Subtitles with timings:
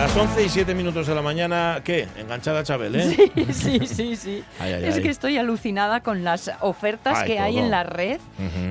[0.00, 2.08] Las 11 y 7 minutos de la mañana, ¿qué?
[2.16, 3.30] Enganchada Chabel, ¿eh?
[3.52, 4.44] Sí, sí, sí, sí.
[4.58, 5.02] Ay, ay, es ay.
[5.02, 8.18] que estoy alucinada con las ofertas que hay en la red.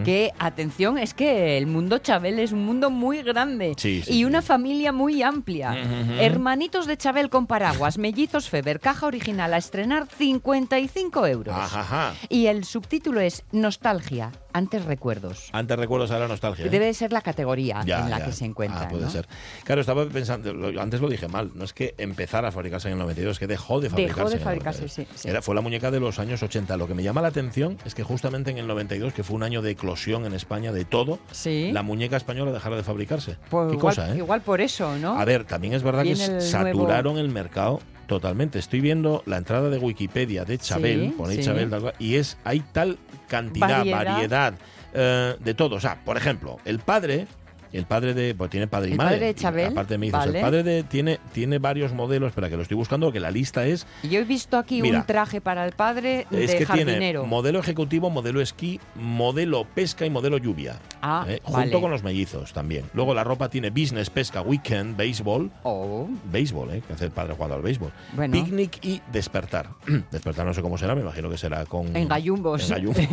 [0.09, 4.25] Que, atención, es que el mundo Chabel es un mundo muy grande Sí, sí, y
[4.25, 5.75] una familia muy amplia.
[6.19, 11.55] Hermanitos de Chabel con paraguas, mellizos Feber, caja original a estrenar 55 euros.
[11.55, 12.13] Ajá.
[12.27, 15.49] Y el subtítulo es Nostalgia, antes recuerdos.
[15.51, 16.65] Antes recuerdos, ahora nostalgia.
[16.65, 16.69] ¿eh?
[16.69, 18.25] Debe ser la categoría Ya, en la ya.
[18.25, 18.81] que se encuentra.
[18.83, 19.11] Ah, puede ¿no?
[19.11, 19.27] ser.
[19.63, 22.93] Claro, estaba pensando, lo- antes lo dije mal, no es que empezara a fabricarse en
[22.93, 24.15] el 92, es que dejó de fabricarse.
[24.17, 25.07] Dejó de en el fabricarse, 92.
[25.13, 25.29] sí, sí.
[25.29, 26.77] Era, fue la muñeca de los años 80.
[26.77, 29.43] Lo que me llama la atención es que justamente en el 92, que fue un
[29.43, 31.71] año de eclosión en España de todo, Sí.
[31.71, 33.37] la muñeca española dejara de fabricarse.
[33.49, 34.17] Pues Qué igual, cosa, ¿eh?
[34.17, 35.19] igual por eso, ¿no?
[35.19, 38.57] A ver, también es verdad que el saturaron nuevo- el mercado totalmente.
[38.59, 41.45] Estoy viendo la entrada de Wikipedia de Chabel, Sí, ponéis sí.
[41.45, 43.97] Chabel, y es hay tal cantidad, Variedad.
[44.05, 44.53] variedad,
[44.93, 45.75] eh, de todo.
[45.75, 47.27] O sea, por ejemplo, el padre,
[47.73, 49.15] el padre de, pues tiene padre y El madre.
[49.15, 50.39] padre de Chabel, aparte me dices, vale.
[50.39, 53.65] el padre de tiene tiene varios modelos, espera que lo estoy buscando, que la lista
[53.65, 56.91] es Yo he visto aquí Mira, un traje para el padre es de que tiene
[56.93, 57.25] jardinero.
[57.25, 60.77] modelo ejecutivo, modelo esquí, modelo pesca y modelo lluvia.
[61.01, 61.41] Ah, ¿eh?
[61.49, 61.63] vale.
[61.65, 62.85] Junto con los mellizos también.
[62.93, 66.81] Luego la ropa tiene business, pesca, weekend, béisbol, Oh, béisbol, ¿eh?
[66.85, 67.91] que hace el padre jugando al béisbol.
[68.13, 68.31] Bueno.
[68.33, 69.69] Picnic y despertar.
[70.11, 71.95] despertar no sé cómo será, me imagino que será con...
[71.95, 72.63] En gallumbos.
[72.63, 73.03] En gallumbos.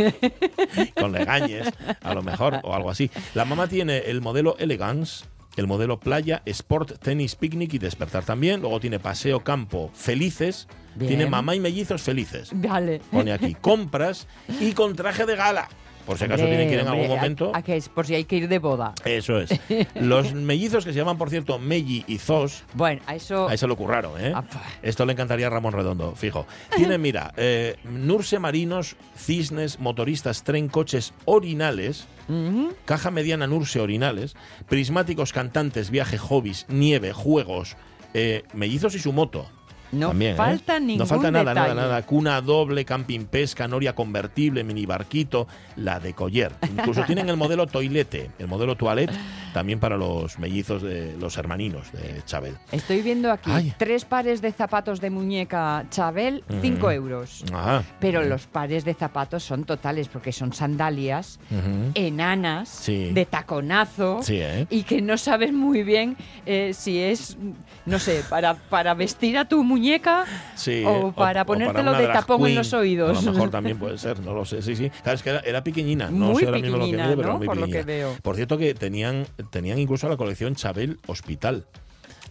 [1.00, 1.68] con legañes,
[2.02, 3.10] a lo mejor, o algo así.
[3.34, 5.24] La mamá tiene el modelo Elegance,
[5.56, 8.60] el modelo playa, sport, tenis, picnic y despertar también.
[8.60, 10.68] Luego tiene paseo, campo, felices.
[10.94, 11.08] Bien.
[11.08, 12.50] Tiene mamá y mellizos felices.
[12.54, 13.00] vale.
[13.10, 14.28] Pone aquí, compras
[14.60, 15.68] y con traje de gala.
[16.06, 17.52] Por si acaso Hombre, tienen que ir en algún hombre, ¿a- momento.
[17.54, 17.88] ¿A, qué es?
[17.88, 18.94] Por si hay que ir de boda.
[19.04, 19.50] Eso es.
[19.96, 23.48] Los mellizos que se llaman, por cierto, Melli y Zos, Bueno, a eso...
[23.48, 24.32] a eso lo curraron, ¿eh?
[24.34, 24.44] Ah.
[24.82, 26.46] Esto le encantaría a Ramón Redondo, fijo.
[26.76, 32.06] Tiene, mira, eh, Nurse Marinos, Cisnes, Motoristas, Tren, Coches, Orinales.
[32.86, 34.34] Caja Mediana Nurse Orinales,
[34.68, 37.76] Prismáticos, Cantantes, Viaje, Hobbies, Nieve, Juegos,
[38.14, 39.48] eh, Mellizos y su moto.
[39.98, 40.36] No También, ¿eh?
[40.36, 41.74] falta ningún No falta nada, detalle.
[41.74, 42.02] nada, nada.
[42.02, 45.46] Cuna doble, camping pesca, noria convertible, mini barquito,
[45.76, 46.52] la de Coller.
[46.70, 49.12] Incluso tienen el modelo toilete, el modelo toilette,
[49.54, 52.54] también para los mellizos de los hermaninos de Chabel.
[52.72, 53.72] Estoy viendo aquí Ay.
[53.78, 56.58] tres pares de zapatos de muñeca Chabel, Ujú.
[56.60, 57.44] 5 euros.
[57.52, 57.82] Ajá.
[58.00, 61.38] Pero los pares de zapatos son totales porque son sandalias
[61.94, 63.12] enanas, Sí.
[63.12, 64.20] de taconazo.
[64.22, 64.66] Sí, ¿eh?
[64.70, 67.36] Y que no sabes muy bien eh, si es,
[67.86, 69.85] no sé, para, para vestir a tu muñeca
[70.54, 72.56] Sí, o para ponértelo una de drag tapón en queen.
[72.56, 73.18] los oídos.
[73.18, 74.62] A lo mejor también puede ser, no lo sé.
[74.62, 74.90] Sí, sí.
[75.02, 76.10] Claro, es que era, era pequeñina.
[76.10, 77.38] No Muy sé ahora mismo lo que pequeñina, mide, pero ¿no?
[77.38, 78.08] muy Por lo que pequeñina.
[78.08, 78.16] veo.
[78.22, 81.66] Por cierto que tenían, tenían incluso la colección Chabel Hospital.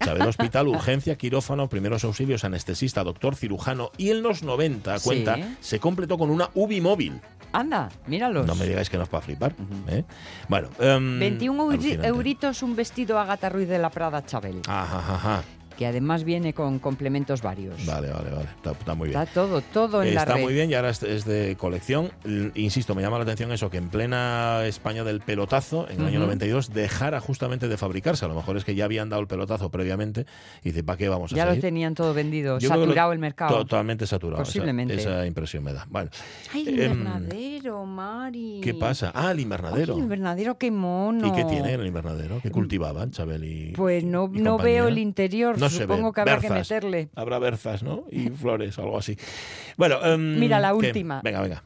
[0.03, 3.91] Chabel Hospital, urgencia, quirófano, primeros auxilios, anestesista, doctor, cirujano.
[3.97, 5.05] Y en los 90, Sí.
[5.07, 7.21] cuenta, se completó con una UBI móvil.
[7.53, 8.45] Anda, míralos.
[8.45, 9.55] No me digáis que no es para flipar.
[9.87, 10.03] ¿eh?
[10.49, 12.07] Bueno, em, 21 euri- alucinante.
[12.09, 15.43] euritos un vestido Agatha Ruiz de la Prada Chabel, ajá, ajá.
[15.77, 17.85] Que además viene con complementos varios.
[17.85, 18.45] Vale, vale, vale.
[18.55, 19.19] Está, está muy bien.
[19.21, 22.11] Está todo, todo en la Está muy bien y ahora es, de colección.
[22.55, 26.19] Insisto, me llama la atención eso, que en plena España del pelotazo, en el año
[26.19, 26.27] Ujú.
[26.27, 28.25] 92, dejara justamente de fabricarse.
[28.25, 30.25] A lo mejor es que ya habían dado el pelotazo previamente
[30.63, 33.19] y dice, ¿para qué vamos a Ya lo tenían todo vendido, Yo lo- saturado el
[33.19, 33.57] mercado.
[33.57, 34.41] Totalmente saturado.
[34.43, 34.95] esa- Posiblemente.
[34.95, 35.85] Esa, impresión me da.
[35.89, 36.09] Bueno,
[36.53, 38.61] Ay, el Em, invernadero, Mari.
[38.63, 39.11] ¿qué pasa?
[39.13, 39.93] Ah, el Ay, invernadero.
[39.95, 41.27] el invernadero, qué mono.
[41.27, 42.39] ¿Y qué tiene en el invernadero?
[42.41, 46.15] ¿Qué cultivaban, Chabel y Pues no, y no veo el interior, No se supongo ve.
[46.15, 47.09] que habrá que meterle.
[47.15, 48.05] Habrá berzas, ¿no?
[48.11, 49.17] Y flores, algo así.
[49.77, 50.73] Bueno, em, Mira, la ¿qué?
[50.75, 51.21] última.
[51.23, 51.63] Venga, venga.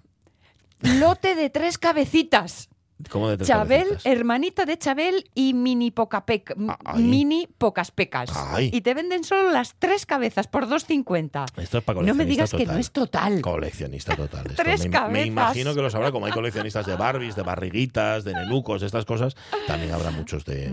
[0.82, 2.70] Lote de tres cabecitas.
[3.10, 7.02] ¿Cómo de Chabel, hermanita de Chabel y mini pocapec, m- Ay.
[7.04, 8.30] mini pocas pecas.
[8.36, 8.70] Ay.
[8.74, 11.46] Y te venden solo las tres cabezas por 2.50.
[11.62, 13.42] Esto es para No me coleccionista digas que no es total.
[13.42, 14.46] Coleccionista total.
[14.50, 15.28] Esto Tres me, me cabezas.
[15.28, 19.06] imagino que lo sabrá, como hay coleccionistas de Barbies, de barriguitas, de nenucos, de estas
[19.06, 19.36] cosas,
[19.66, 20.70] también habrá muchos de,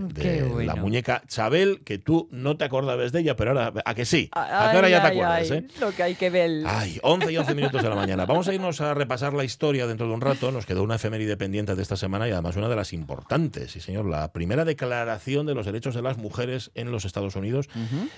[0.51, 0.61] bueno.
[0.63, 4.29] la muñeca Chabel, que tú no te acordabas de ella, pero ahora, ¿a que sí?
[4.33, 5.67] ¿A Ay, qué hora ya te ay, acuerdas, eh?
[5.79, 6.63] Lo que hay que ver.
[6.65, 8.25] Ay, 11 y 11 minutos de la mañana.
[8.25, 10.51] Vamos a irnos a repasar la historia dentro de un rato.
[10.51, 13.71] Nos quedó una efeméride pendiente de esta semana y además una de las importantes.
[13.73, 14.05] Sí, señor.
[14.05, 17.67] La primera declaración de los derechos de las mujeres en los Estados Unidos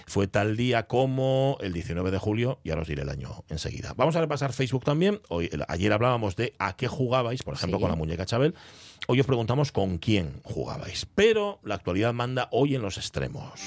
[0.06, 2.60] fue tal día como el 19 de julio.
[2.64, 3.94] Ya os diré el año enseguida.
[3.98, 5.20] Vamos a repasar Facebook también.
[5.30, 7.82] Hoy, ayer hablábamos de a qué jugabais, por ejemplo, Sí.
[7.82, 8.54] con la muñeca Chabel.
[9.08, 11.08] Hoy os preguntamos con quién jugabais.
[11.16, 13.60] Pero la actualidad manda hoy en los extremos.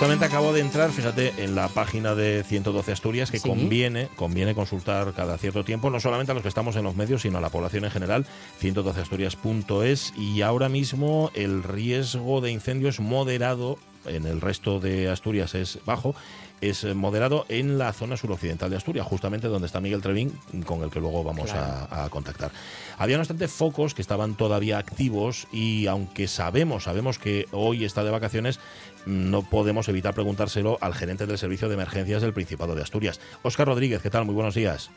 [0.00, 3.46] Justamente acabo de entrar, fíjate, en la página de 112 Asturias que Sí.
[3.46, 7.20] conviene, conviene consultar cada cierto tiempo, no solamente a los que estamos en los medios,
[7.20, 8.24] sino a la población en general,
[8.62, 13.76] 112asturias.es y ahora mismo el riesgo de incendio es moderado,
[14.06, 16.14] en el resto de Asturias es bajo,
[16.60, 20.32] es eh, moderado en la zona suroccidental de Asturias, justamente donde está Miguel Trevín,
[20.66, 22.50] con el que luego vamos a, a contactar.
[22.98, 28.04] Había, no obstante, focos que estaban todavía activos y aunque sabemos, sabemos que hoy está
[28.04, 28.60] de vacaciones,
[29.06, 33.20] no podemos evitar preguntárselo al gerente del Servicio de Emergencias del Principado de Asturias.
[33.42, 34.24] Óscar Rodríguez, ¿qué tal?
[34.24, 34.90] Muy buenos días.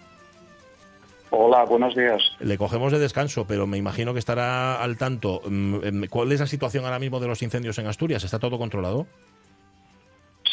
[1.35, 2.21] Hola, buenos días.
[2.39, 5.41] Le cogemos de descanso, pero me imagino que estará al tanto.
[5.47, 8.23] Mm, em, ¿Cuál es la situación ahora mismo de los incendios en Asturias?
[8.23, 9.07] ¿Está todo controlado?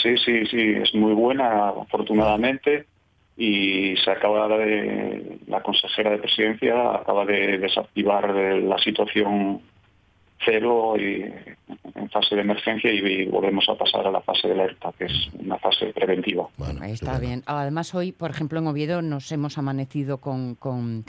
[0.03, 2.87] Sí, sí, sí, es muy buena, afortunadamente,
[3.37, 9.63] y se acaba de, la consejera de presidencia acaba de desactivar la situación
[10.45, 11.23] cero y
[11.95, 15.29] en fase de emergencia y volvemos a pasar a la fase de alerta, que es
[15.39, 16.49] una fase preventiva.
[16.57, 17.43] Bueno, Ahí está bien.
[17.47, 21.05] Además, hoy, por ejemplo, en Oviedo nos hemos amanecido con, con,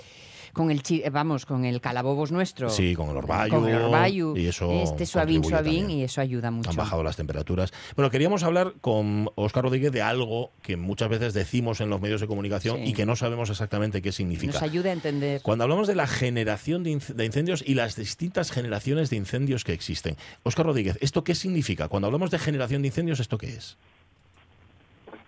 [0.54, 2.70] con el chi- eh, vamos, con el calabobos nuestro.
[2.70, 3.56] Sí, con el orvallo.
[3.60, 4.36] Con el orvallo.
[4.36, 6.00] Y eso Este suavín, suavín, también.
[6.00, 6.70] y eso ayuda mucho.
[6.70, 7.72] Han bajado las temperaturas.
[7.96, 12.22] Bueno, queríamos hablar con Óscar Rodríguez de algo que muchas veces decimos en los medios
[12.22, 12.84] de comunicación Sí.
[12.90, 14.54] y que no sabemos exactamente qué significa.
[14.54, 15.42] Nos ayuda a entender.
[15.42, 19.64] Cuando hablamos de la generación de, inc- de incendios y las distintas generaciones de incendios
[19.64, 20.16] que existen.
[20.44, 21.88] Óscar Rodríguez, ¿esto qué significa?
[21.88, 23.78] Cuando hablamos de generación de incendios, ¿esto qué es?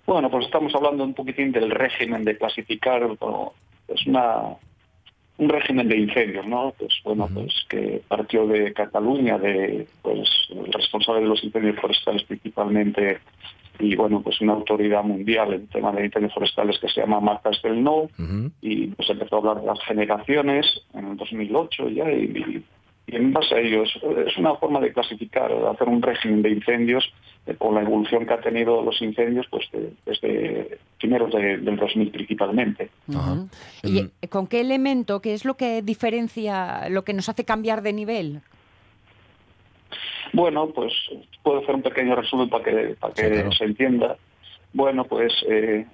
[0.06, 3.54] Bueno, pues estamos hablando un poquitín del régimen de clasificar, ¿no?
[3.88, 4.56] es una
[5.44, 6.74] un régimen de incendios, ¿no?
[6.78, 12.24] Pues bueno, pues que partió de Cataluña, de pues el responsable de los incendios forestales
[12.24, 13.20] principalmente
[13.80, 17.50] y bueno, pues una autoridad mundial en tema de incendios forestales que se llama Marta
[17.50, 18.52] Estelnau Ujú.
[18.62, 22.64] y pues empezó a hablar de las generaciones en el 2008 ya y, y
[23.08, 27.04] en base a ello es, una forma de clasificar, de hacer un régimen de incendios
[27.46, 31.76] eh, por la evolución que ha tenido los incendios pues de- desde primeros de- del
[31.76, 32.90] 2000 principalmente.
[33.84, 37.82] ¿Y eh, con qué elemento, qué es lo que diferencia, lo que nos hace cambiar
[37.82, 38.42] de nivel?
[40.32, 40.94] Bueno, pues
[41.44, 43.52] puedo hacer un pequeño resumen para que, para que Sí, claro.
[43.52, 44.18] se entienda.
[44.76, 45.86] Bueno, pues eh,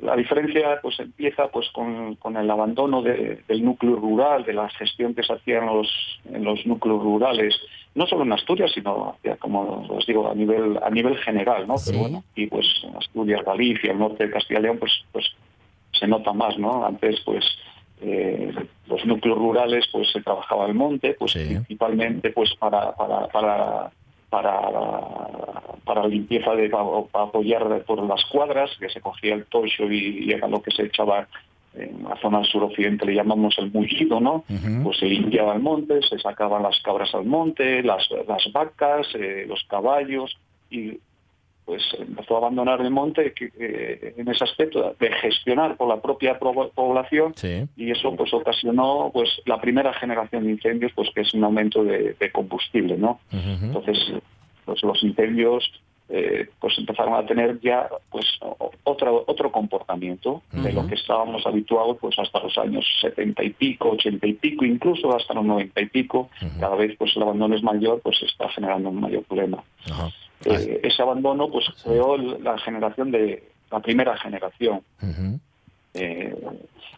[0.00, 4.70] la diferencia pues empieza pues con, con el abandono de- del núcleo rural, de la
[4.70, 5.88] gestión que se hacía en los,
[6.32, 7.54] en los núcleos rurales,
[7.94, 11.76] no solo en Asturias, sino ya como os digo a nivel a nivel general, ¿no?
[11.76, 11.90] Sí.
[11.90, 12.66] Pero bueno, y pues
[12.98, 15.26] Asturias, Galicia, el norte de Castilla y León, pues pues
[15.92, 16.86] se nota más, ¿no?
[16.86, 17.44] Antes pues
[18.00, 18.50] eh,
[18.86, 21.44] los núcleos rurales pues se trabajaba el monte, pues Sí.
[21.44, 23.90] principalmente pues para para para
[24.32, 24.50] para,
[25.84, 30.32] para limpieza de para, apoyar por las cuadras, que se cogía el tocho y, y
[30.32, 31.28] era lo que se echaba
[31.74, 34.44] en la zona suroccidente le llamamos el mullido, ¿no?
[34.82, 39.46] Pues se limpiaba el monte, se sacaban las cabras al monte, las, las vacas, eh,
[39.48, 40.36] los caballos
[40.70, 40.98] y
[41.64, 46.00] pues empezó a abandonar el monte que, eh, en ese aspecto de gestionar por la
[46.02, 47.66] propia pro- población Sí.
[47.76, 51.84] y eso pues ocasionó pues la primera generación de incendios pues que es un aumento
[51.84, 53.98] de, de combustible no entonces
[54.64, 55.70] pues los incendios
[56.08, 58.26] eh, pues empezaron a tener ya pues
[58.84, 63.90] otro otro comportamiento de lo que estábamos habituados pues hasta los años 70 y pico
[63.92, 66.28] 80 y pico incluso hasta los 90 y pico.
[66.60, 69.62] Cada vez pues el abandono es mayor pues está generando un mayor problema.
[70.44, 74.80] Eh, ese abandono pues creó la generación de la primera generación.
[75.94, 76.34] Eh,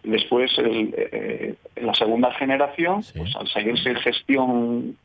[0.05, 3.19] después, el, eh, la segunda generación, Sí.
[3.19, 4.97] pues al seguirse en gestión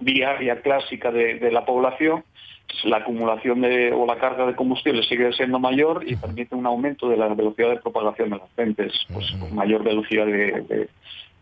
[0.00, 2.24] diaria clásica de, de la población,
[2.66, 6.66] pues, la acumulación de, o la carga de combustible sigue siendo mayor y permite un
[6.66, 10.88] aumento de la velocidad de propagación de las gentes, pues con mayor velocidad de, de-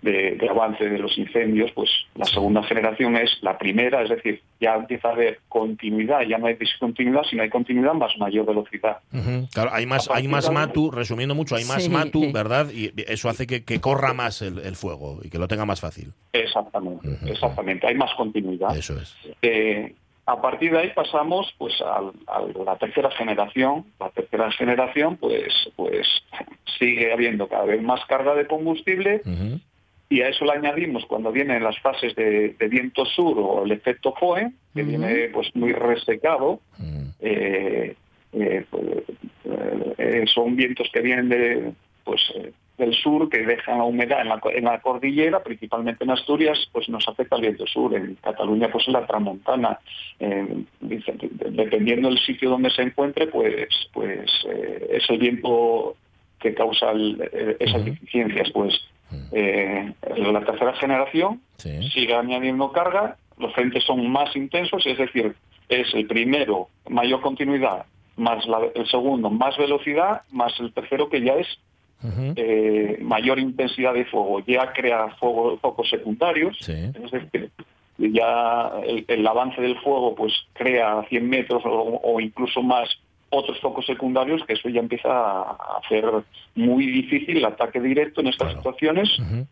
[0.06, 4.40] de- de avance de los incendios, pues la segunda generación es la primera, es decir,
[4.60, 8.98] ya empieza a haber continuidad, ya no hay discontinuidad, sino hay continuidad más mayor velocidad.
[9.52, 11.90] Claro, hay más, hay más matu, resumiendo mucho, hay más Sí.
[11.90, 12.68] matu, ¿verdad?
[12.72, 15.80] Y eso hace que, que corra más el, el fuego y que lo tenga más
[15.80, 16.12] fácil.
[16.32, 18.76] Exactamente, exactamente, hay más continuidad.
[18.76, 19.14] Eso es.
[19.42, 19.94] Eh,
[20.28, 23.84] a partir de ahí pasamos pues al- a, la tercera generación.
[24.00, 26.06] La tercera generación pues pues
[26.78, 29.22] sigue habiendo cada vez más carga de combustible.
[30.08, 33.72] Y a eso le añadimos cuando vienen las fases de, de viento sur o el
[33.72, 36.60] efecto FOE, que viene pues muy resecado.
[36.78, 37.06] Mm.
[37.20, 37.94] eh,
[38.32, 38.84] eh, pues,
[39.98, 41.72] eh, son vientos que vienen de
[42.04, 42.20] pues
[42.78, 46.68] del sur que dejan la humedad en la, co- en la cordillera, principalmente en Asturias,
[46.72, 47.94] pues nos afecta el viento sur.
[47.94, 49.78] En Cataluña, pues en la tramontana.
[50.80, 54.30] Dependiendo del sitio donde se encuentre, pues pues
[54.90, 55.96] es el viento
[56.38, 58.50] que causa el- esas deficiencias.
[58.52, 58.74] Pues
[59.32, 61.88] eh, la tercera generación Sí.
[61.90, 65.34] sigue añadiendo carga, los frentes son más intensos, es decir,
[65.68, 71.20] es el primero mayor continuidad, más la- el segundo más velocidad, más el tercero que
[71.22, 71.46] ya es
[72.36, 76.72] eh, mayor intensidad de fuego, ya crea fuego, focos secundarios, Sí.
[76.72, 77.50] es decir,
[77.98, 82.88] ya el, el avance del fuego pues crea a 100 metros o, o incluso más
[83.30, 86.04] otros focos secundarios, que eso ya empieza a hacer
[86.54, 88.58] muy difícil el ataque directo en estas Claro.
[88.60, 89.46] situaciones Ujú.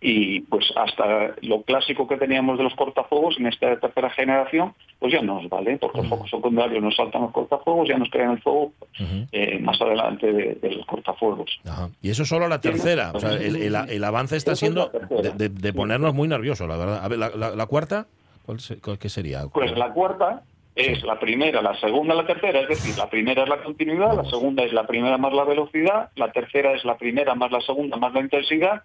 [0.00, 5.12] y pues hasta lo clásico que teníamos de los cortafuegos en esta tercera generación, pues
[5.12, 6.14] ya no nos vale, porque los Ujú.
[6.16, 9.26] focos secundarios nos saltan los cortafuegos, ya nos crean el fuego Ujú.
[9.32, 11.58] eh, más adelante de, de los cortafuegos.
[11.66, 11.88] Ajá.
[12.00, 13.10] Y eso solo la tercera.
[13.12, 15.22] O sea, el, el- el avance está es siendo tercera.
[15.22, 17.04] de, de- de ponernos muy nerviosos, la verdad.
[17.04, 18.06] A ver, la, la- la cuarta,
[18.46, 19.46] ¿cuál se- cuál- ¿qué sería?
[19.52, 20.42] Pues la cuarta
[20.78, 24.24] es la primera, la segunda, la tercera, es decir, la primera es la continuidad, la
[24.24, 27.96] segunda es la primera más la velocidad, la tercera es la primera más la segunda
[27.96, 28.82] más la intensidad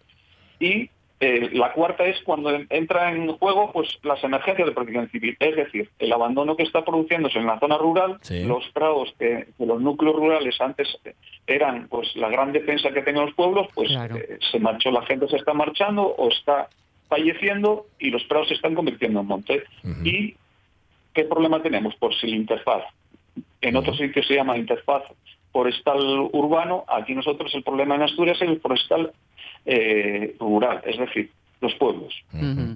[0.59, 5.07] y eh, la cuarta es cuando en- entra en juego pues las emergencias de protección
[5.09, 8.43] civil, es decir, el abandono que está produciéndose en la zona rural, Sí.
[8.43, 10.87] los prados que, que los núcleos rurales antes
[11.47, 14.17] eran pues la gran defensa que tenían los pueblos, pues Claro.
[14.17, 16.67] eh, se marchó, la gente se está marchando o está
[17.07, 19.63] falleciendo y los prados se están convirtiendo en monte.
[20.03, 20.35] ¿Y
[21.13, 21.95] qué problema tenemos?
[21.99, 22.83] Pues el interfaz.
[23.61, 25.03] En otros sitios se llama interfaz
[25.51, 25.99] forestal
[26.33, 29.11] urbano, aquí nosotros el problema en Asturias es el forestal
[29.65, 31.29] eh, rural, es decir,
[31.61, 32.13] los pueblos.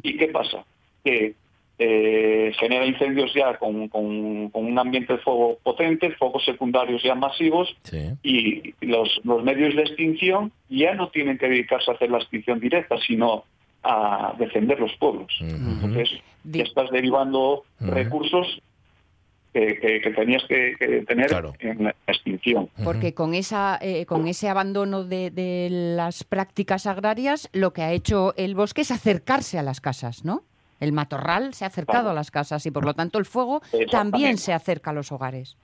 [0.03, 0.63] ¿Y qué pasa?
[1.03, 1.33] Que
[1.79, 7.13] eh, genera incendios ya con, con- con un ambiente de fuego potente, focos secundarios ya
[7.15, 8.09] masivos, Sí.
[8.23, 12.59] y los, los medios de extinción ya no tienen que dedicarse a hacer la extinción
[12.59, 13.43] directa, sino
[13.87, 15.31] a defender los pueblos.
[15.39, 16.09] Entonces,
[16.43, 18.61] ya estás derivando recursos
[19.53, 21.53] que, que- que tenías que, que tener Claro.
[21.59, 22.69] en la extinción.
[22.83, 27.91] Porque con, esa, eh, con ese abandono de, de las prácticas agrarias, lo que ha
[27.93, 30.43] hecho el bosque es acercarse a las casas, ¿no?
[30.79, 32.09] El matorral se ha acercado Claro.
[32.11, 35.57] a las casas y por lo tanto el fuego también se acerca a los hogares.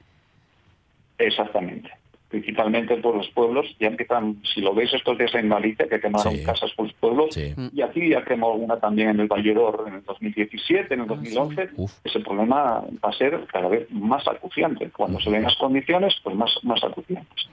[1.19, 1.89] Exactamente.
[2.33, 6.33] Principalmente por los pueblos, ya empiezan, si lo veis estos días en Galicia, que quemaron
[6.35, 6.43] Sí.
[6.43, 7.53] casas por los pueblos, Sí.
[7.71, 11.09] Y aquí ya quemó una también en el Valledor en el 2017, en el Ah,
[11.09, 11.91] 2011, Uf.
[12.03, 14.89] ese problema va a ser cada vez más acuciante.
[14.89, 17.47] Cuando se den las condiciones, pues más, más acuciantes.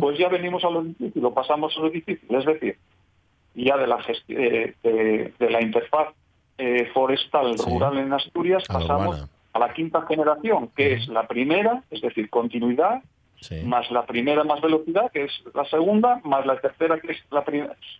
[0.00, 2.76] Pues ya venimos a lo difícil, lo pasamos a lo difícil, es decir,
[3.54, 6.08] ya de la, de, de la interfaz
[6.58, 7.70] eh, forestal Sí.
[7.70, 9.28] rural en Asturias A pasamos urbana.
[9.52, 13.00] a la quinta generación, que es la primera, es decir, continuidad,
[13.44, 13.56] Sí.
[13.64, 17.44] más la primera más velocidad, que es la segunda, más la tercera, que es la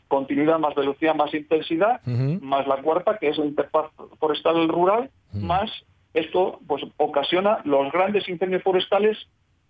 [0.08, 2.00] continuidad más velocidad más intensidad,
[2.40, 5.70] más la cuarta, que es la interfaz forestal rural, más
[6.14, 9.18] esto pues ocasiona los grandes incendios forestales,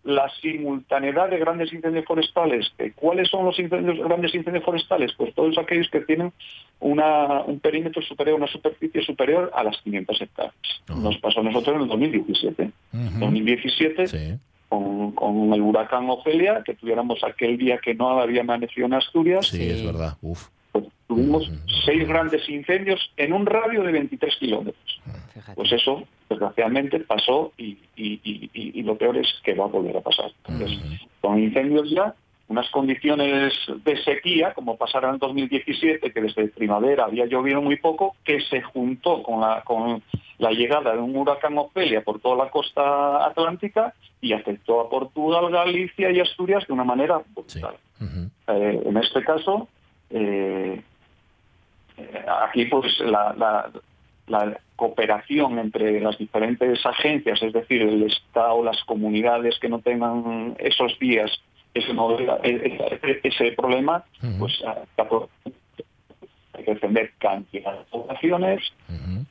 [0.04, 2.71] la simultaneidad de grandes incendios forestales.
[2.95, 5.12] ¿Cuáles son los incendios, grandes incendios forestales?
[5.16, 6.31] Pues todos aquellos que tienen
[6.81, 10.54] una, un perímetro superior, una superficie superior a las 500 hectáreas.
[10.95, 12.71] Nos pasó a nosotros en el 2017.
[12.93, 13.19] Ujú.
[13.19, 14.38] 2017 Sí.
[14.78, 19.47] Con, con el huracán Ofelia, que tuviéramos aquel día que no había amanecido en Asturias,
[19.49, 20.16] Sí, es verdad.
[20.23, 20.49] Uf.
[20.73, 21.57] pues tuvimos Ujú.
[21.85, 25.00] seis grandes incendios en un radio de 23 kilómetros.
[25.54, 29.69] Pues eso, desgraciadamente, pasó y, y- y- y- y lo peor es que va a
[29.69, 30.31] volver a pasar.
[30.49, 30.78] Entonces,
[31.21, 32.14] con incendios ya,
[32.49, 33.52] unas condiciones
[33.85, 38.61] de sequía, como pasaron en 2017, que desde primavera había llovido muy poco, que se
[38.62, 40.02] juntó con la, con
[40.38, 45.50] la llegada de un huracán Ofelia por toda la costa atlántica y afectó a Portugal,
[45.50, 47.60] Galicia y Asturias de una manera Sí.
[47.60, 47.76] brutal.
[48.48, 49.68] Eh, en este caso,
[50.10, 50.82] eh,
[51.96, 53.70] eh, aquí pues la, la-
[54.26, 60.56] la cooperación entre las diferentes agencias, es decir, el Estado, las comunidades que no tengan
[60.58, 61.30] esos días
[61.74, 61.92] ese,
[62.44, 64.38] e- e- ese problema, Ujú.
[64.38, 65.28] pues ah, tampoco
[66.56, 68.62] hay que defender cantidad de poblaciones,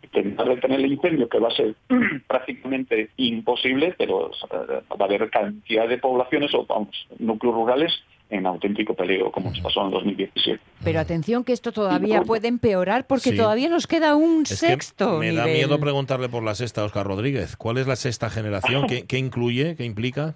[0.04, 1.76] intentar detener el incendio, que va a ser
[2.28, 7.92] prácticamente imposible, pero va a haber cantidad de poblaciones o vamos, núcleos rurales
[8.30, 10.60] en auténtico peligro, como nos pasó en 2017.
[10.84, 13.38] Pero atención que esto todavía puede empeorar porque Sí.
[13.38, 17.06] todavía nos queda un Es que sexto me da miedo preguntarle por la sexta, Oscar
[17.06, 17.56] Rodríguez.
[17.56, 18.86] ¿Cuál es la sexta generación?
[18.88, 19.76] ¿Qué, qué incluye?
[19.76, 20.36] ¿Qué implica?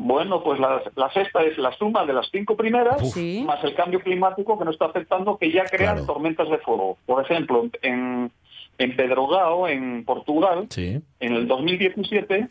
[0.00, 3.10] Bueno, pues la, la sexta es la suma de las cinco primeras.
[3.12, 3.42] Sí.
[3.44, 6.06] más el cambio climático que nos está afectando, que ya crean Claro.
[6.06, 6.96] tormentas de fuego.
[7.04, 8.30] Por ejemplo, en,
[8.78, 11.00] en Pedrogao, en Portugal, Sí.
[11.18, 12.48] en el 2017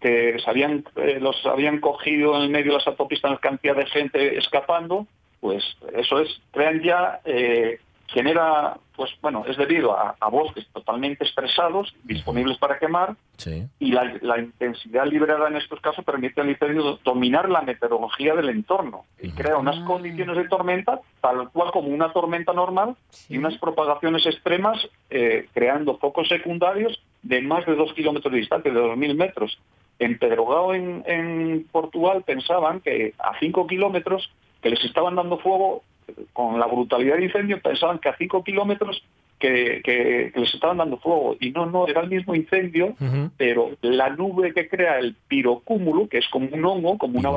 [0.00, 3.86] que se habían, eh, los habían cogido en el medio de las autopistas cantidad de
[3.86, 5.06] gente escapando,
[5.40, 5.64] pues
[5.96, 7.78] eso es, crean ya, eh,
[8.14, 13.66] genera, pues bueno, es debido a, a bosques totalmente estresados, disponibles para quemar, Sí.
[13.80, 18.48] y la, la intensidad liberada en estos casos permite al incendio dominar la meteorología del
[18.48, 19.84] entorno y crea unas Ah.
[19.84, 23.34] condiciones de tormenta tal cual como una tormenta normal Sí.
[23.34, 24.78] y unas propagaciones extremas
[25.10, 29.58] eh, creando focos secundarios de más de dos kilómetros de distancia, de dos mil metros.
[29.98, 34.30] En Pedrogao, en, en Portugal, pensaban que a cinco kilómetros,
[34.62, 35.82] que les estaban dando fuego,
[36.32, 39.02] con la brutalidad del incendio, pensaban que a cinco kilómetros
[39.38, 41.36] que, que, que, les estaban dando fuego.
[41.40, 42.94] Y no, no, era el mismo incendio,
[43.36, 47.30] pero la nube que crea el pirocúmulo, que es como un hongo, como una,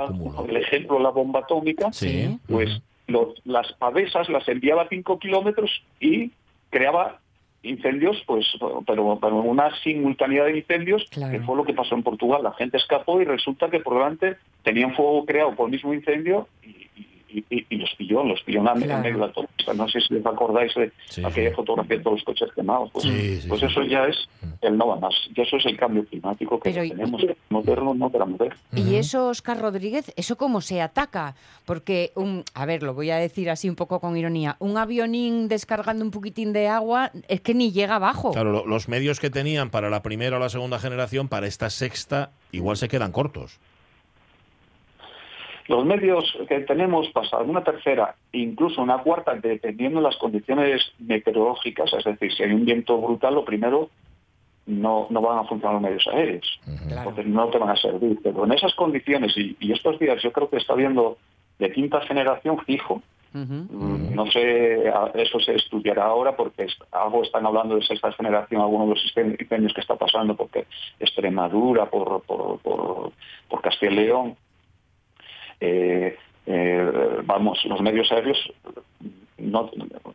[0.49, 2.37] el ejemplo la bomba atómica, Sí.
[2.47, 6.31] pues los- las pavesas las enviaba a 5 kilómetros y
[6.69, 7.19] creaba
[7.63, 8.45] incendios, pues,
[8.85, 11.31] pero, pero una simultaneidad de incendios, Claro.
[11.33, 12.43] que fue lo que pasó en Portugal.
[12.43, 16.47] La gente escapó y resulta que por delante tenían fuego creado por el mismo incendio
[16.63, 19.01] y, y- y- y los pilló, los pilló en la- en Claro.
[19.03, 19.73] medio de la autopista.
[19.73, 21.55] No sé si os acordáis de Sí, aquella sí.
[21.55, 22.89] fotografía de todos los coches quemados.
[22.91, 23.89] Pues, Sí, sí, pues sí, eso sí.
[23.89, 24.15] ya es
[24.61, 25.13] el no va más.
[25.35, 28.55] Y eso es el cambio climático que Pero y- tenemos que verlo, no queramos ver.
[28.75, 31.35] Y eso, Oscar Rodríguez, ¿eso cómo se ataca?
[31.65, 35.47] Porque, un, a ver, lo voy a decir así un poco con ironía, un avionín
[35.47, 38.31] descargando un poquitín de agua es que ni llega abajo.
[38.31, 41.69] Claro, lo- los medios que tenían para la primera o la segunda generación, para esta
[41.69, 43.59] sexta, igual se quedan cortos.
[45.67, 51.93] Los medios que tenemos para una tercera, incluso una cuarta, dependiendo de las condiciones meteorológicas,
[51.93, 53.89] es decir, si hay un viento brutal, lo primero,
[54.65, 56.59] no, no van a funcionar los medios aéreos.
[56.87, 57.09] Claro.
[57.09, 58.19] Entonces no te van a servir.
[58.23, 61.17] Pero en esas condiciones, y, y estos días yo creo que está viendo
[61.59, 63.01] de quinta generación fijo,
[64.15, 68.87] No sé, eso se estudiará ahora porque es- algo están hablando de sexta generación, algunos
[68.87, 69.03] de los
[69.37, 70.65] incendios- que está pasando, porque
[70.99, 73.11] Extremadura, por, por, por,
[73.47, 74.35] por Castilla y León,
[77.25, 78.37] vamos, los medios aéreos,
[79.37, 79.69] no,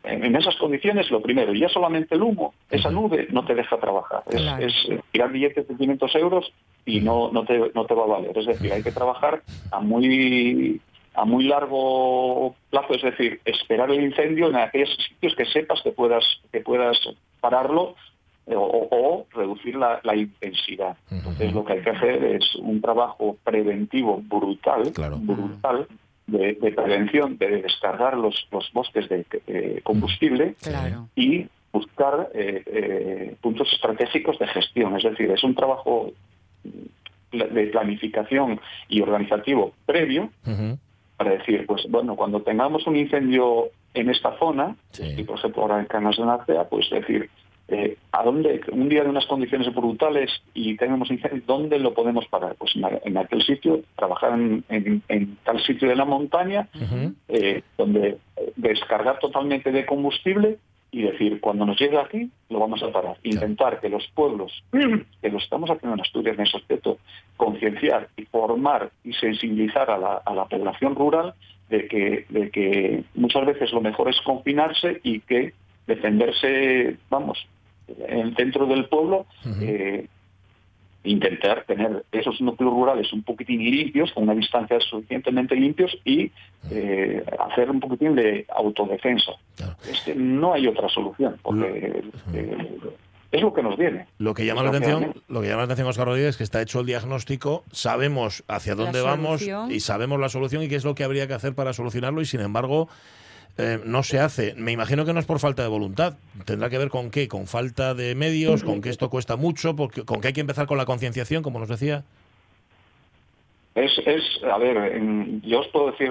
[0.05, 4.23] en, esas condiciones, lo primero, ya solamente el humo, esa nube no te deja trabajar.
[4.29, 4.67] Es, Claro.
[4.67, 6.53] es, eh, tirar billetes de 500 euros
[6.85, 8.37] y no, no, te, no te va a valer.
[8.37, 10.81] Es decir, hay que trabajar a muy
[11.15, 15.93] a muy largo plazo, es decir, esperar el incendio en aquellos sitios que sepas que
[15.93, 16.99] puedas que puedas
[17.39, 18.12] pararlo eh,
[18.47, 20.97] o, o reducir la, la intensidad.
[21.11, 25.19] Entonces lo que hay que hacer es un trabajo preventivo brutal, Claro.
[25.19, 25.87] brutal
[26.27, 31.09] de, de prevención, de descargar los, los bosques de eh, combustible Claro.
[31.15, 34.97] y buscar eh, eh, puntos estratégicos de gestión.
[34.97, 36.13] Es decir, es un trabajo
[36.65, 40.31] mm, de planificación y organizativo previo
[41.17, 45.15] para decir, pues bueno, cuando tengamos un incendio en esta zona, Sí.
[45.19, 47.31] y por ejemplo ahora en Canas de Narcea, pues decir,
[47.69, 52.27] eh, ¿a dónde, un día de unas condiciones brutales y tenemos incendio, ¿dónde lo podemos
[52.27, 52.55] parar?
[52.59, 56.69] Pues en, en aquel sitio, trabajar en, en- en tal sitio de la montaña,
[57.29, 60.59] eh, donde eh, descargar totalmente de combustible
[60.95, 63.17] y decir, cuando nos llegue aquí, lo vamos a parar.
[63.23, 64.53] Intentar que los pueblos,
[65.23, 66.99] que lo estamos haciendo en Asturias en ese aspecto,
[67.39, 71.33] concienciar y formar y sensibilizar a la, a la población rural
[71.71, 75.55] de que, de que muchas veces lo mejor es confinarse y que
[75.87, 77.39] defenderse, vamos,
[78.09, 79.27] en- dentro del pueblo,
[79.61, 80.07] eh,
[81.05, 86.31] intentar tener esos núcleos rurales un poquitín limpios, con una distancia suficientemente limpios y
[86.71, 89.33] eh, hacer un poquitín de autodefensa.
[89.57, 89.75] Claro.
[89.91, 92.69] Es que no hay otra solución, porque eh,
[93.33, 94.07] es lo que nos viene.
[94.19, 96.63] Lo que llama la atención, lo que llama la atención, Oscar Rodríguez, es que está
[96.63, 100.95] hecho el diagnóstico, sabemos hacia dónde vamos y sabemos la solución y qué es lo
[100.95, 102.89] que habría que hacer para solucionarlo y sin embargo
[103.59, 104.55] eh, no se hace.
[104.55, 106.15] Me imagino que no es por falta de voluntad.
[106.47, 110.05] Tendrá que ver con qué, con falta de medios, con que esto cuesta mucho, porque,
[110.05, 112.05] con que hay que empezar con la concienciación, como nos decía.
[113.75, 116.11] Es, es a ver, en- yo os puedo decir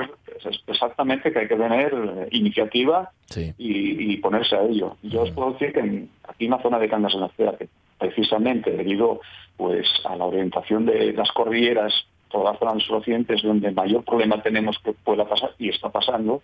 [0.67, 3.53] exactamente que hay que tener iniciativa Sí.
[3.59, 4.97] y, y ponerse a ello.
[5.03, 7.55] Yo os puedo decir que en- aquí en la zona de Cangas de la Cea,
[7.57, 9.21] que precisamente debido
[9.57, 11.93] pues a la orientación de las cordilleras,
[12.31, 15.89] toda la zona de los occidentes, donde mayor problema tenemos que pueda pasar y está
[15.89, 16.41] pasando,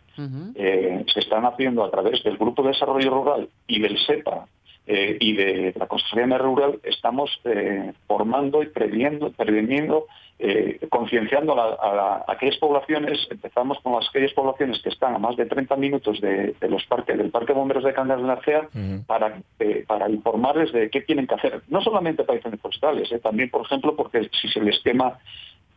[0.55, 4.45] eh, se están haciendo a través del Grupo de Desarrollo Rural y del SEPA
[4.89, 10.05] eh, y de la Consejería Rural, estamos eh, formando y previniendo, previniendo
[10.39, 14.89] eh, concienciando a, la- a la- a aquellas poblaciones, empezamos con las, aquellas poblaciones que
[14.89, 18.21] están a más de 30 minutos de, de los parques, del Parque Bomberos de Cangas
[18.21, 18.69] de Narcea,
[19.07, 23.17] para, eh, para informarles de qué tienen que hacer, no solamente para incendios forestales, eh,
[23.19, 25.17] también, por ejemplo, porque si se les quema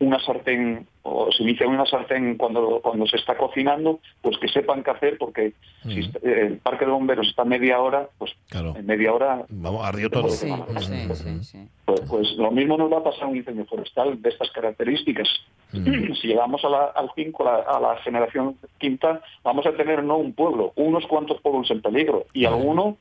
[0.01, 4.83] una sartén o se inicia una sartén cuando, cuando se está cocinando, pues que sepan
[4.83, 8.73] qué hacer, porque si eh, el parque de bomberos está media hora, pues Claro.
[8.75, 10.27] en media hora, Vamos, ardió todo.
[10.29, 10.79] Sí, Ujú.
[10.79, 11.67] sí, sí, sí.
[11.85, 15.27] pues, pues lo mismo nos va a pasar un incendio forestal de estas características.
[15.73, 16.15] Ujú.
[16.15, 20.03] Si llegamos a la, al cinco, a la, a la generación quinta, vamos a tener
[20.03, 22.97] no un pueblo, unos cuantos pueblos en peligro, y alguno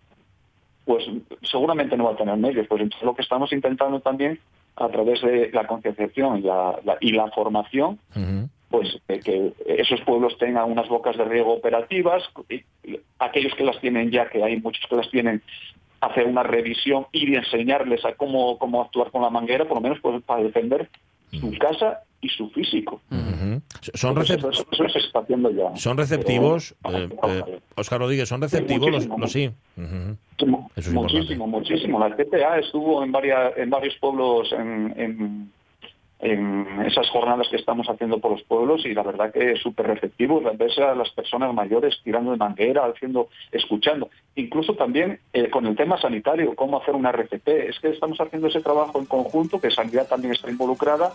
[0.84, 1.04] pues
[1.42, 2.66] seguramente no va a tener medios.
[2.68, 4.38] Pues entonces lo que estamos intentando también
[4.76, 7.98] a través de la concienciación y la, la- y la formación,
[8.70, 13.78] pues que esos pueblos tengan unas bocas de riego operativas, y- y aquellos que las
[13.80, 15.42] tienen ya, que hay muchos que las tienen,
[16.00, 19.98] hacer una revisión y enseñarles a cómo, cómo actuar con la manguera, por lo menos
[20.00, 20.88] pues, para defender
[21.32, 23.00] su casa y su físico.
[23.94, 25.74] Son, recep- eso, eso- eso se está haciendo ya.
[25.76, 27.62] son receptivos, Pero, eh, vamos a eh, ver.
[27.76, 29.50] Oscar Rodríguez, son receptivos los, los sí.
[30.92, 31.98] Muchísimo, muchísimo.
[31.98, 35.52] La CTA estuvo en, varias, en varios pueblos en, en-
[36.22, 39.86] en esas jornadas que estamos haciendo por los pueblos y la verdad que es súper
[39.86, 40.42] receptivo.
[40.54, 44.10] Ves a las personas mayores tirando de manguera, haciendo, escuchando.
[44.36, 47.48] Incluso también eh, con el tema sanitario, cómo hacer una RCP.
[47.70, 51.14] Es que estamos haciendo ese trabajo en conjunto, que Sanidad también está involucrada.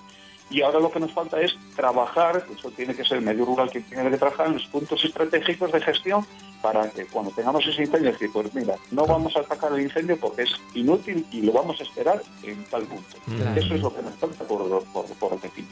[0.50, 3.70] Y ahora lo que nos falta es trabajar, eso tiene que ser el medio rural
[3.72, 6.26] que tiene que trabajar en los puntos estratégicos de gestión
[6.62, 10.18] para que cuando tengamos ese incendio, decir, pues mira, no vamos a atacar el incendio
[10.20, 13.18] porque es inútil y lo vamos a esperar en tal punto.
[13.26, 13.60] Claro.
[13.60, 15.66] Eso es lo que nos falta por, por, por repetir.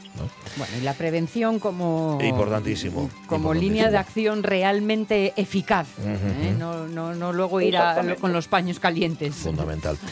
[0.56, 3.54] Bueno, y la prevención como, Importantísimo, como importantísimo.
[3.54, 5.88] línea de acción realmente eficaz.
[6.04, 6.54] ¿eh?
[6.58, 9.34] no, no, no luego ir a- con los paños calientes.
[9.36, 9.96] Fundamental.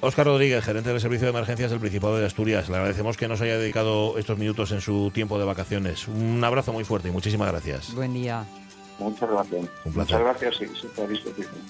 [0.00, 2.68] Óscar Rodríguez, gerente del Servicio de Emergencias del Principado de Asturias.
[2.68, 6.06] Le agradecemos que nos haya dedicado estos minutos en su tiempo de vacaciones.
[6.06, 7.92] Un abrazo muy fuerte y muchísimas gracias.
[7.94, 8.44] Buen día.
[8.98, 9.60] Muchas gracias.
[9.84, 9.94] Un placer.
[9.94, 10.88] Muchas gracias, sí, sí.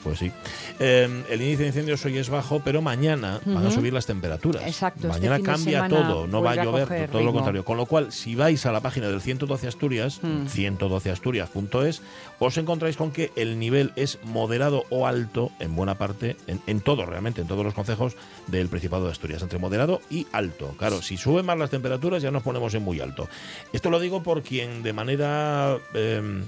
[0.02, 0.32] Pues sí.
[0.80, 4.62] Eh, el índice de incendios hoy es bajo, pero mañana van a subir las temperaturas.
[4.66, 7.64] Exacto, este Mañana cambia todo, no va a llover, todo lo contrario.
[7.64, 10.46] Con lo cual, si vais a la página del 112 Asturias, Mm.
[10.46, 12.02] 112asturias.es,
[12.38, 16.80] os encontráis con que el nivel es moderado o alto en buena parte, en, en
[16.80, 20.74] todo realmente, en todos los concejos del Principado de Asturias, entre moderado y alto.
[20.78, 23.28] Claro, si suben más las temperaturas ya nos ponemos en muy alto.
[23.72, 25.76] Esto lo digo por quien de manera...
[25.94, 26.42] eh,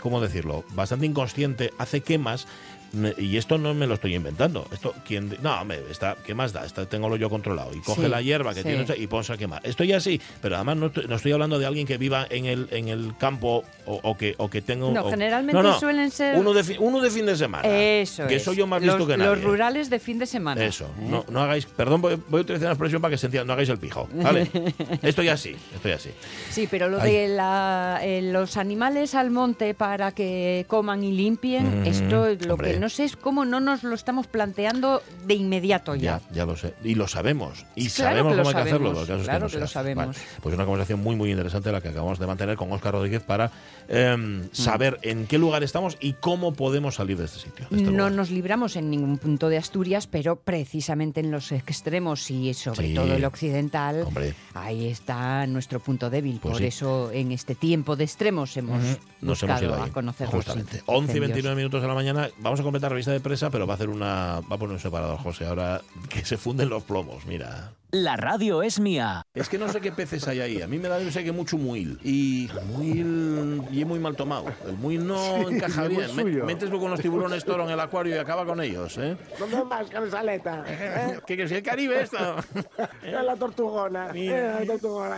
[0.00, 0.64] ¿cómo decirlo?
[0.74, 2.46] Bastante inconsciente, hace quemas.
[2.92, 4.66] Me- Y esto no me lo estoy inventando.
[4.72, 6.64] Esto, quien, no, me está, ¿qué más da?
[6.64, 7.74] Está, tengo yo controlado.
[7.74, 8.68] Y coge Sí, la hierba que sí.
[8.68, 9.60] tiene y ponse a quemar.
[9.64, 12.68] Estoy así, pero además no estoy, no estoy hablando de alguien que viva en el,
[12.70, 14.94] en el campo o, o que, o que tenga un.
[14.94, 17.68] No, o- generalmente no, no, suelen ser- Uno de, fi- uno de fin de semana.
[17.68, 18.42] Eso Que es.
[18.42, 19.42] soy yo más los, listo que los nadie.
[19.42, 20.64] rurales de fin de semana.
[20.64, 21.06] Eso, ¿eh?
[21.08, 23.52] no, no hagáis, perdón, voy, voy a utilizar una expresión para que se entienda, no
[23.54, 24.48] hagáis el pijo, ¿vale?
[25.02, 26.10] estoy así, estoy así.
[26.50, 27.12] Sí, pero lo Ay.
[27.12, 32.54] de la- eh, los animales al monte para que coman y limpien, Mm, esto lo
[32.54, 32.72] hombre.
[32.72, 36.20] que no sé es cómo no nos lo estamos planteando de inmediato ya.
[36.30, 36.74] Ya, ya lo sé.
[36.84, 37.66] Y lo sabemos.
[37.74, 38.90] Y Claro sabemos cómo hay que hacerlo.
[39.00, 39.72] que claro no que lo hace.
[39.74, 40.06] sabemos.
[40.06, 43.22] Vale, pues una conversación muy, muy interesante la que acabamos de mantener con Óscar Rodríguez
[43.22, 43.50] para
[43.88, 44.48] em, Mm.
[44.52, 47.66] saber en qué lugar estamos y cómo podemos salir de este sitio.
[47.70, 48.12] de este No lugar.
[48.12, 52.94] nos libramos en ningún punto de Asturias, pero precisamente en los extremos y sobre Sí.
[52.94, 54.34] todo el occidental, Hombre.
[54.54, 56.38] ahí está nuestro punto débil.
[56.40, 56.66] Pues Por sí.
[56.66, 58.88] eso en este tiempo de extremos hemos Nos
[59.22, 59.88] hemos buscado ido ahí.
[59.90, 60.76] a conocer los Justamente.
[60.78, 61.28] in- 11 y incendios.
[61.28, 62.28] 29 minutos de la mañana.
[62.38, 64.40] Vamos a completar revista de presa, pero va a hacer una.
[64.40, 65.46] Va a poner un separador, José.
[65.46, 67.72] Ahora que se funden los plomos, mira.
[67.90, 69.22] La radio es mía.
[69.32, 70.60] Es que no sé qué peces hay ahí.
[70.60, 71.98] A mí me da no sé que mucho muil.
[72.04, 74.44] Y muil y muy mal tomado.
[74.66, 76.44] El muil no encaja y muy bien.
[76.44, 76.54] Me-.
[76.54, 79.16] Metes con los tiburones toro en el acuario y acaba con ellos, ¿eh?
[79.38, 80.64] ¿Dónde vas, Cansaleta?
[80.68, 81.20] ¿Eh?
[81.26, 81.52] ¿Qué crees?
[81.52, 82.18] ¿El Caribe esto?
[83.02, 84.12] Es la tortugona.
[84.12, 84.58] Mira.
[84.58, 85.16] Eh, la tortugona.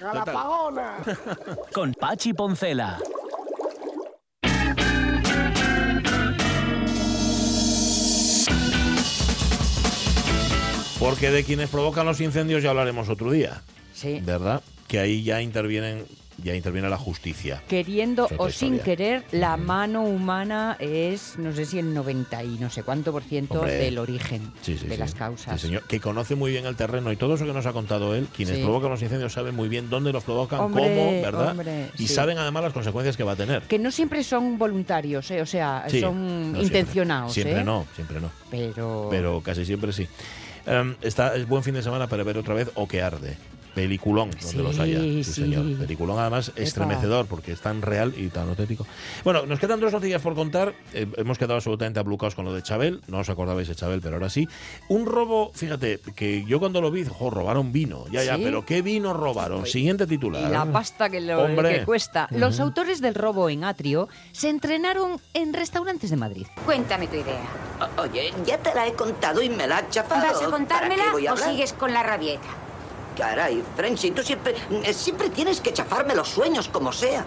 [0.00, 0.96] ¡Galapagona!
[1.72, 2.98] Con Pachi Poncela.
[11.08, 13.62] Porque de quienes provocan los incendios ya hablaremos otro día,
[13.94, 14.20] Sí.
[14.22, 14.62] ¿verdad?
[14.86, 16.04] Que ahí ya intervienen,
[16.42, 17.62] ya interviene la justicia.
[17.68, 18.84] Queriendo o sin historia.
[18.84, 23.22] querer, la mano humana es, no sé si el 90 y no sé cuánto por
[23.22, 23.74] ciento Hombre.
[23.76, 25.00] del origen Sí, sí, de sí.
[25.00, 25.60] las causas.
[25.60, 28.28] Señor, que conoce muy bien el terreno y todo eso que nos ha contado él,
[28.34, 31.50] quienes provocan los incendios saben muy bien dónde los provocan, Hombre, cómo, ¿verdad?
[31.50, 33.62] hombre, y saben además las consecuencias que va a tener.
[33.62, 35.42] Que no siempre son voluntarios, ¿eh?
[35.42, 37.32] o sea, son no intencionados.
[37.32, 37.74] Siempre, siempre ¿eh?
[37.74, 38.30] no, siempre no.
[38.50, 40.06] Pero, Pero casi siempre sí.
[40.68, 43.38] Em, está, es buen fin de semana para ver otra vez O que arde.
[43.78, 44.98] Peliculón, donde Sí, los haya.
[45.00, 45.32] Sí, sí.
[45.42, 45.64] señor.
[45.78, 46.62] Peliculón, además, Epa.
[46.62, 48.84] estremecedor, porque es tan real y tan auténtico.
[49.22, 50.74] Bueno, nos quedan dos noticias por contar.
[50.94, 53.00] Eh, hemos quedado absolutamente ablucados con lo de Chabel.
[53.06, 54.48] No os acordabais de Chabel, pero ahora sí.
[54.88, 58.04] Un robo, fíjate, que yo cuando lo vi, jo, robaron vino.
[58.10, 59.64] Ya, ya, pero ¿qué vino robaron?
[59.64, 60.50] Siguiente y titular.
[60.50, 61.78] la pasta que, lo, Hombre.
[61.80, 62.26] que cuesta.
[62.32, 66.46] Los autores del robo en Atrio se entrenaron en restaurantes de Madrid.
[66.64, 67.40] Cuéntame tu idea.
[67.96, 70.22] O- Oye, ya te la he contado y me la has chafado.
[70.26, 72.48] ¿Vas a ¿Para contármela o sigues con la rabieta?
[73.18, 77.26] Caray, Frenchy, tú siempre, eh, siempre tienes que chafarme los sueños como sea.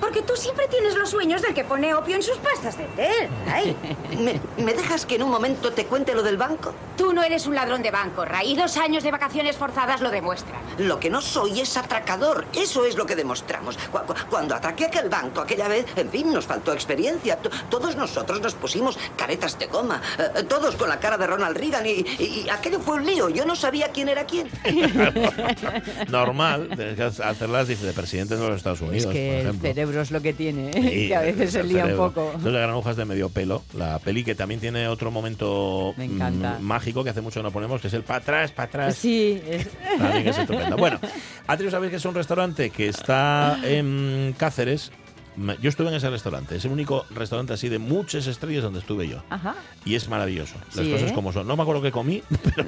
[0.00, 3.28] Porque tú siempre tienes los sueños del que pone opio en sus pastas de té.
[3.46, 3.76] Ray.
[4.18, 6.72] ¿Me, me dejas que en un momento te cuente lo del banco?
[6.96, 8.52] Tú no eres un ladrón de banco, Ray.
[8.52, 10.60] Y dos años de vacaciones forzadas lo demuestran.
[10.78, 12.46] Lo que no soy es atracador.
[12.54, 13.76] Eso es lo que demostramos.
[13.90, 17.36] Cu- cu- cuando atraqué aquel banco aquella vez, en fin, nos faltó experiencia.
[17.36, 20.00] T- todos nosotros nos pusimos caretas de goma.
[20.18, 21.86] eh, todos con la cara de Ronald Reagan.
[21.86, 23.28] Y, y- y aquello fue un lío.
[23.28, 24.48] Yo no sabía quién era quién.
[26.08, 29.68] Normal, tienes que hacerlas de presidentes de los Estados Unidos, es que por el ejemplo.
[29.88, 30.72] Cerebro cerebros lo que tiene, ¿eh?
[30.74, 32.26] Sí, que a veces se lía un poco.
[32.26, 37.04] Entonces, de Granujas de medio pelo, la peli que también tiene otro momento mm, mágico
[37.04, 38.94] que hace mucho no ponemos, que es el para atrás, para atrás.
[38.96, 40.76] Sí, es- También es estupenda.
[40.76, 40.98] Bueno,
[41.46, 44.90] Atrio sabéis que es un restaurante que está en Cáceres.
[45.60, 46.56] Yo estuve en ese restaurante.
[46.56, 49.22] Es el único restaurante así de muchas estrellas donde estuve yo.
[49.30, 49.54] Ajá.
[49.84, 50.54] Y es maravilloso.
[50.74, 51.14] Las Sí, cosas ¿eh?
[51.14, 51.46] como son.
[51.46, 52.22] No me acuerdo qué comí,
[52.56, 52.66] pero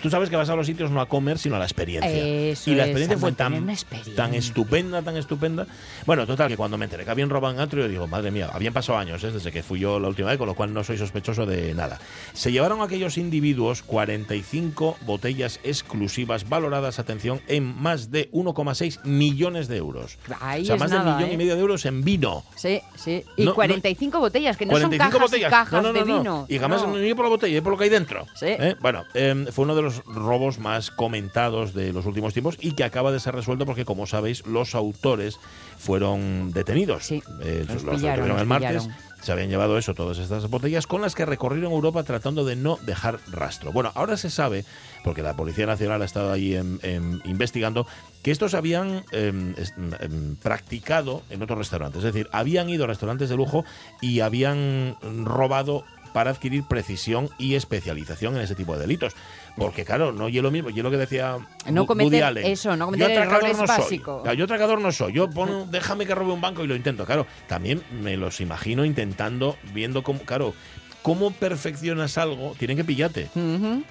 [0.00, 2.10] tú sabes que vas a los sitios no a comer, sino a la experiencia.
[2.10, 4.14] Eso y la experiencia fue tan, experiencia.
[4.14, 5.66] tan estupenda, tan estupenda.
[6.06, 8.72] Bueno, total, que cuando me enteré que habían robado en Atrio, digo, madre mía, habían
[8.72, 9.32] pasado años ¿eh?
[9.32, 11.98] desde que fui yo la última vez, con lo cual no soy sospechoso de nada.
[12.32, 19.68] Se llevaron a aquellos individuos 45 botellas exclusivas valoradas, atención, en más de 1,6 millones
[19.68, 20.18] de euros.
[20.40, 21.34] Ahí o sea, más nada, de millón ¿eh?
[21.34, 22.44] y medio de euros en vino.
[22.56, 23.24] Sí, sí.
[23.36, 25.50] Y No, no- 45 botellas, que no 45 son cajas botellas.
[25.50, 26.18] cajas No, no, no, de no.
[26.18, 26.46] vino.
[26.48, 26.96] Y jamás No.
[26.96, 28.26] ni por la botella, ni por lo que hay dentro.
[28.34, 28.46] Sí.
[28.48, 28.76] ¿Eh?
[28.80, 32.84] Bueno, eh, fue uno de los robos más comentados de los últimos tiempos y que
[32.84, 35.38] acaba de ser resuelto porque, como sabéis, los autores
[35.78, 37.04] fueron detenidos.
[37.04, 38.82] Sí, Eh, los los pillaron, detuvieron el martes.
[38.84, 39.11] pillaron.
[39.22, 42.76] Se habían llevado eso, todas estas botellas, con las que recorrieron Europa tratando de no
[42.84, 43.70] dejar rastro.
[43.70, 44.64] Bueno, ahora se sabe,
[45.04, 47.86] porque la Policía Nacional ha estado ahí em, em, investigando,
[48.24, 51.98] que estos habían em, es- em, practicado en otros restaurantes.
[52.04, 53.64] Es decir, habían ido a restaurantes de lujo
[54.00, 59.14] y habían robado para adquirir precisión y especialización en ese tipo de delitos.
[59.56, 61.36] Porque, claro, no yo lo mismo, yo lo que decía
[61.70, 63.76] No cometer eso, no cometer Yo errores no soy.
[63.78, 64.36] básicos.
[64.36, 65.12] Yo atracador no soy.
[65.12, 67.04] Yo pon- déjame que robe un banco y lo intento.
[67.04, 70.54] Claro, también me los imagino intentando, viendo cómo, claro,
[71.02, 73.28] cómo perfeccionas algo, tienen que pillarte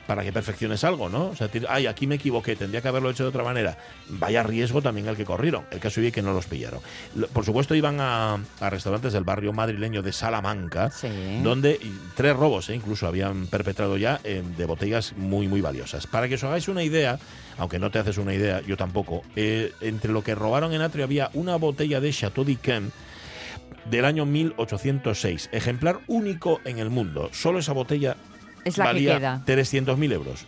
[0.08, 1.26] para que perfecciones algo, ¿no?
[1.28, 3.78] O sea, ay, aquí me equivoqué, tendría que haberlo hecho de otra manera.
[4.08, 5.66] Vaya riesgo también el que corrieron.
[5.72, 6.80] El caso es que no los pillaron.
[7.34, 11.10] Por supuesto, iban a, a restaurantes del barrio madrileño de Salamanca, Sí.
[11.44, 11.80] donde
[12.16, 12.76] tres robos ¿eh?
[12.76, 16.08] incluso habían perpetrado ya eh, de botellas muy, muy valiosas.
[16.08, 17.20] Para que os hagáis una idea,
[17.58, 21.04] aunque no te haces una idea, yo tampoco, eh, entre lo que robaron en Atrio
[21.06, 22.90] había una botella de Chateau d'Yquem
[23.90, 27.30] del año 1806, ejemplar único en el mundo.
[27.32, 28.16] Solo esa botella
[28.64, 29.44] Es la valía queda.
[29.46, 30.46] 300.000 euros.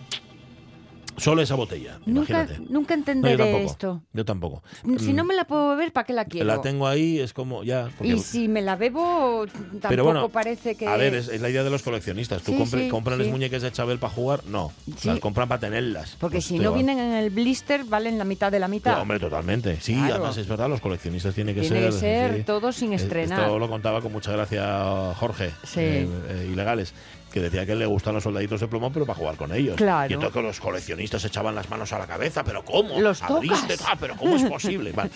[1.17, 2.59] Solo esa botella, Nunca, imagínate.
[2.73, 3.71] nunca No, entenderé yo tampoco.
[3.71, 4.01] esto.
[4.13, 4.63] Yo tampoco.
[4.99, 6.47] Si Mm, no me la puedo beber, ¿para qué la quiero?
[6.47, 7.89] la tengo ahí, es como ya.
[7.97, 10.87] porque- Y si me la bebo, tampoco pero bueno, parece que...
[10.87, 12.41] a ver, es, es la idea de los coleccionistas.
[12.41, 14.43] ¿Tú Sí, compre- sí, compran las muñecas de Chabel para jugar?
[14.45, 14.71] No,
[15.03, 16.15] las compran para tenerlas.
[16.19, 16.75] Porque Pues si no va.
[16.77, 18.95] vienen en el blister, valen la mitad de la mitad.
[18.95, 19.79] No, hombre, totalmente.
[19.81, 20.15] Sí, Claro.
[20.15, 21.91] además es verdad, los coleccionistas tienen que Tiene ser.
[21.91, 21.99] que
[22.37, 23.39] ser todo sin Es- estrenar.
[23.41, 25.79] Esto lo contaba con mucha gracia Jorge, Sí.
[25.81, 26.93] eh, eh, ilegales,
[27.33, 29.75] que decía que le gustan los soldaditos de plomo, pero para jugar con ellos.
[29.75, 30.09] Claro.
[30.09, 33.01] Y entonces los coleccionistas echaban las manos a la cabeza, pero ¿cómo?
[33.01, 33.75] Los ¿Abriste?
[33.75, 33.87] tocas.
[33.89, 34.91] Ah, pero ¿cómo es posible?
[34.95, 35.09] Vale.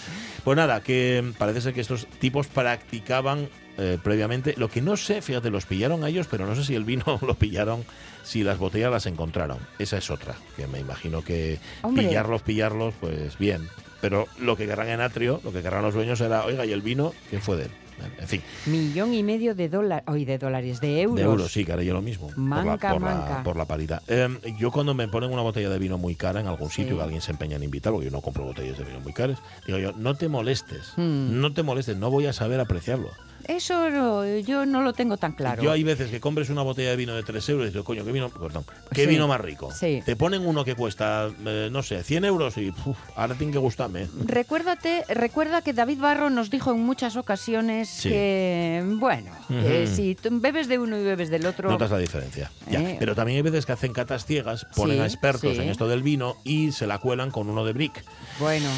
[0.44, 4.56] Pues nada, que parece ser que estos tipos practicaban eh, previamente.
[4.58, 7.04] Lo que no sé, fíjate, los pillaron a ellos, pero no sé si el vino
[7.22, 7.86] lo pillaron,
[8.24, 9.60] si las botellas las encontraron.
[9.78, 12.08] Esa es otra, que me imagino que Hombre.
[12.08, 13.70] pillarlos, pillarlos, pues bien.
[14.02, 16.82] Pero lo que querrán en Atrio, lo que querrán los dueños era, oiga, ¿y el
[16.82, 17.14] vino?
[17.30, 17.72] ¿Quién fue de él?
[18.20, 21.16] En fin, Millón y medio de dólares, hoy de dólares, de euros.
[21.18, 22.28] de euros, sí, que haré yo lo mismo.
[22.28, 23.44] por, la, Manca, por, la, manca.
[23.44, 24.02] por la paridad.
[24.08, 26.98] Em, yo cuando me ponen una botella de vino muy cara en algún sitio Sí.
[26.98, 29.40] que alguien se empeña en invitar, porque yo no compro botellas de vino muy caras,
[29.66, 31.40] digo yo, no te molestes, Hmm.
[31.42, 33.10] no te molestes, no voy a saber apreciarlo.
[33.46, 35.62] Eso no, yo no lo tengo tan claro.
[35.64, 38.04] Yo hay veces que compres una botella de vino de 3 euros y dices, coño,
[38.04, 39.08] qué vino, perdón, qué Sí.
[39.08, 39.72] vino más rico.
[39.72, 40.02] Sí.
[40.06, 43.60] Te ponen uno que cuesta, eh, no sé, 100 euros y uf, ahora tiene que
[43.60, 44.04] gustarme.
[44.04, 44.08] ¿eh?
[44.26, 48.10] Recuérdate, recuerda que David Barro nos dijo en muchas ocasiones Sí.
[48.10, 49.88] que, bueno, Ujú.
[49.96, 52.52] si tú bebes de uno y bebes del otro, Notas la diferencia.
[52.70, 52.82] Ya.
[52.82, 52.96] Eh.
[53.00, 56.36] Pero también hay veces que hacen catas ciegas, ponen a expertos en esto del vino
[56.44, 58.04] y se la cuelan con uno de brick.
[58.40, 58.70] bueno,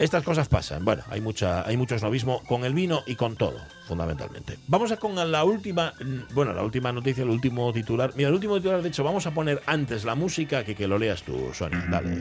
[0.00, 0.82] Estas cosas pasan.
[0.82, 4.56] Bueno, hay mucha, hay mucho snobismo con el vino y con todo, fundamentalmente.
[4.66, 8.10] Vamos a con la última, mm, bueno, la última noticia, el último titular.
[8.16, 10.98] Mira, el último titular, de hecho, vamos a poner antes la música que que lo
[10.98, 11.86] leas tú, Sonia.
[11.90, 12.16] Dale.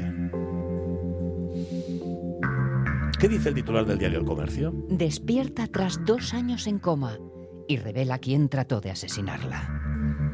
[3.18, 4.74] ¿Qué dice el titular del diario El Comercio?
[4.90, 7.18] despierta tras dos años en coma
[7.70, 10.29] y revela quién trató de asesinarla.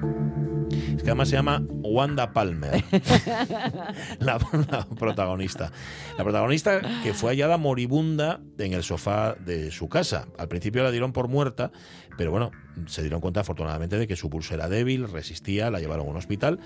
[0.96, 2.84] Es que además se llama Wanda Palmer,
[4.20, 4.40] la,
[4.72, 5.72] la protagonista.
[6.18, 10.28] La protagonista que fue hallada moribunda en el sofá de su casa.
[10.38, 11.72] Al principio la dieron por muerta,
[12.18, 12.52] pero bueno,
[12.88, 16.18] se dieron cuenta afortunadamente de que su pulso era débil, resistía, la llevaron a un
[16.18, 16.60] hospital.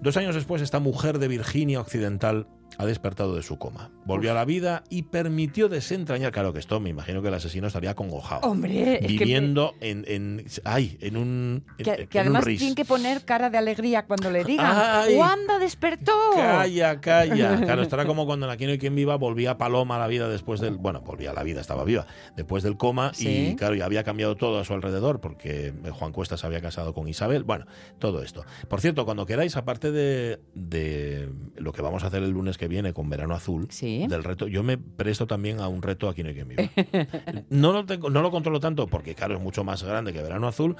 [0.00, 2.46] Dos años después, esta mujer de Virginia Occidental
[2.78, 3.90] ha despertado de su coma.
[4.04, 6.32] Volvió a la vida y permitió desentrañar.
[6.32, 8.42] Claro que esto, me imagino que el asesino estaría acongojado.
[8.48, 10.44] Hombre, es que- viviendo en, en.
[10.64, 11.64] Ay, en un.
[11.78, 12.58] Que, en que además ris.
[12.58, 15.06] tiene que poner cara de alegría cuando le digan.
[15.16, 16.12] ¡Wanda despertó!
[16.34, 17.60] Calla, calla.
[17.62, 20.28] Claro, estará como cuando en Aquí no hay quien viva volvía Paloma a la vida
[20.28, 20.76] después del.
[20.76, 22.06] Bueno, volvía a la vida, estaba viva.
[22.36, 23.50] Después del coma Sí.
[23.52, 26.92] y, claro, ya había cambiado todo a su alrededor porque Juan Cuesta se había casado
[26.94, 27.44] con Isabel.
[27.44, 27.66] Bueno,
[27.98, 28.44] todo esto.
[28.68, 32.68] Por cierto, cuando queráis, aparte de, de lo que vamos a hacer el lunes que
[32.68, 34.06] viene con Verano Azul, Sí.
[34.08, 36.62] del reto, yo me presto también a un reto aquí no hay quien viva.
[37.50, 40.46] no, lo tengo, no lo controlo tanto porque, claro, es mucho más grande que Verano
[40.46, 40.76] Azul,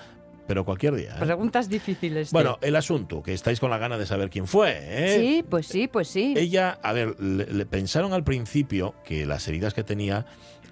[0.46, 1.16] pero cualquier día.
[1.16, 1.18] ¿eh?
[1.18, 2.30] Preguntas difíciles.
[2.30, 4.76] Bueno, el asunto, que estáis con la gana de saber quién fue.
[4.78, 5.16] ¿eh?
[5.18, 6.34] Sí, pues sí, pues sí.
[6.36, 10.24] Ella, a ver, le, le pensaron al principio que las heridas que tenía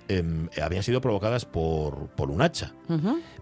[0.06, 2.72] em, habían sido provocadas por, por un hacha.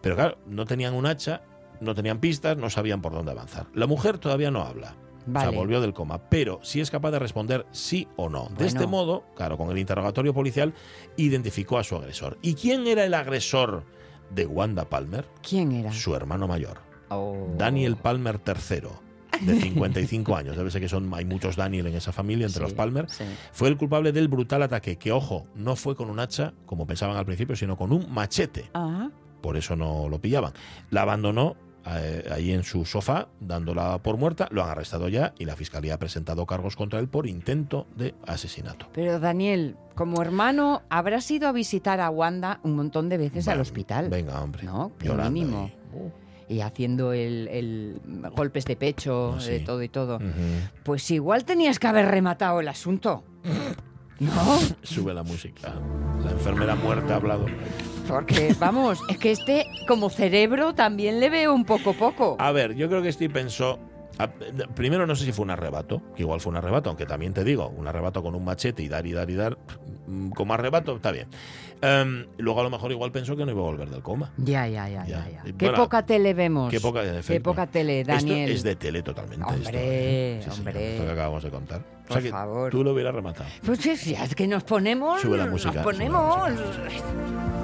[0.00, 1.42] Pero claro, no tenían un hacha,
[1.82, 3.66] no tenían pistas, no sabían por dónde avanzar.
[3.74, 4.96] La mujer todavía no habla.
[5.28, 5.50] O Vale.
[5.50, 8.44] sea, volvió del coma, pero sí es capaz de responder sí o no.
[8.44, 8.66] De Bueno.
[8.66, 10.72] este modo, claro, con el interrogatorio policial,
[11.16, 12.38] identificó a su agresor.
[12.42, 13.84] ¿Y quién era el agresor
[14.30, 15.26] de Wanda Palmer?
[15.46, 15.92] ¿Quién era?
[15.92, 16.78] Su hermano mayor,
[17.10, 17.46] Oh.
[17.56, 18.88] Daniel Palmer III,
[19.46, 20.56] de 55 años.
[20.56, 23.08] Debe ser que son, hay muchos Daniel en esa familia, entre Sí, los Palmer.
[23.08, 23.24] sí.
[23.52, 27.16] Fue el culpable del brutal ataque, que ojo, no fue con un hacha, como pensaban
[27.16, 28.70] al principio, sino con un machete
[29.40, 30.52] por eso no lo pillaban.
[30.90, 31.54] La abandonó
[31.94, 35.98] ahí en su sofá, dándola por muerta, lo han arrestado ya y la fiscalía ha
[35.98, 38.88] presentado cargos contra él por intento de asesinato.
[38.92, 43.60] pero Daniel, como hermano, habrás ido a visitar a Wanda un montón de veces al
[43.60, 44.08] hospital.
[44.10, 44.64] Venga, hombre.
[44.64, 45.70] No, llorando mínimo.
[45.92, 46.10] Uh,
[46.52, 48.00] Y haciendo el, el
[48.34, 49.50] golpes de pecho, sí.
[49.52, 50.18] de todo y todo.
[50.82, 53.24] Pues igual tenías que haber rematado el asunto.
[54.20, 54.58] ¿No?
[54.82, 55.74] Sube la música.
[56.24, 57.46] La enfermera muerta ha hablado.
[58.08, 62.36] Porque, vamos, es que este, como cerebro, también le veo un poco poco.
[62.38, 63.78] A ver, yo creo que Steve pensó.
[64.18, 64.28] a-
[64.74, 67.44] Primero, no sé si fue un arrebato, que igual fue un arrebato, aunque también te
[67.44, 69.56] digo, un arrebato con un machete y dar y dar y dar,
[70.08, 71.28] mm, como arrebato, está bien.
[71.80, 74.32] Em, luego, a lo mejor, igual pensó que no iba a volver del coma.
[74.38, 75.24] Ya, ya, ya, Ya.
[75.24, 75.30] ya.
[75.30, 75.42] ya.
[75.48, 76.68] Y Qué bueno, poca tele vemos.
[76.70, 77.50] Qué poca, en Qué efecto.
[77.50, 78.48] poca tele, Daniel.
[78.50, 79.44] Esto es de tele totalmente.
[79.46, 80.36] esto, Hombre, ¿eh?
[80.42, 80.92] Sí, señor, hombre.
[80.94, 81.80] esto que acabamos de contar.
[81.80, 82.70] O Por que favor.
[82.72, 83.48] tú lo hubieras rematado.
[83.64, 85.20] Pues sí, sí, es que nos ponemos.
[85.20, 87.57] Sube la música, Nos sube la ponemos.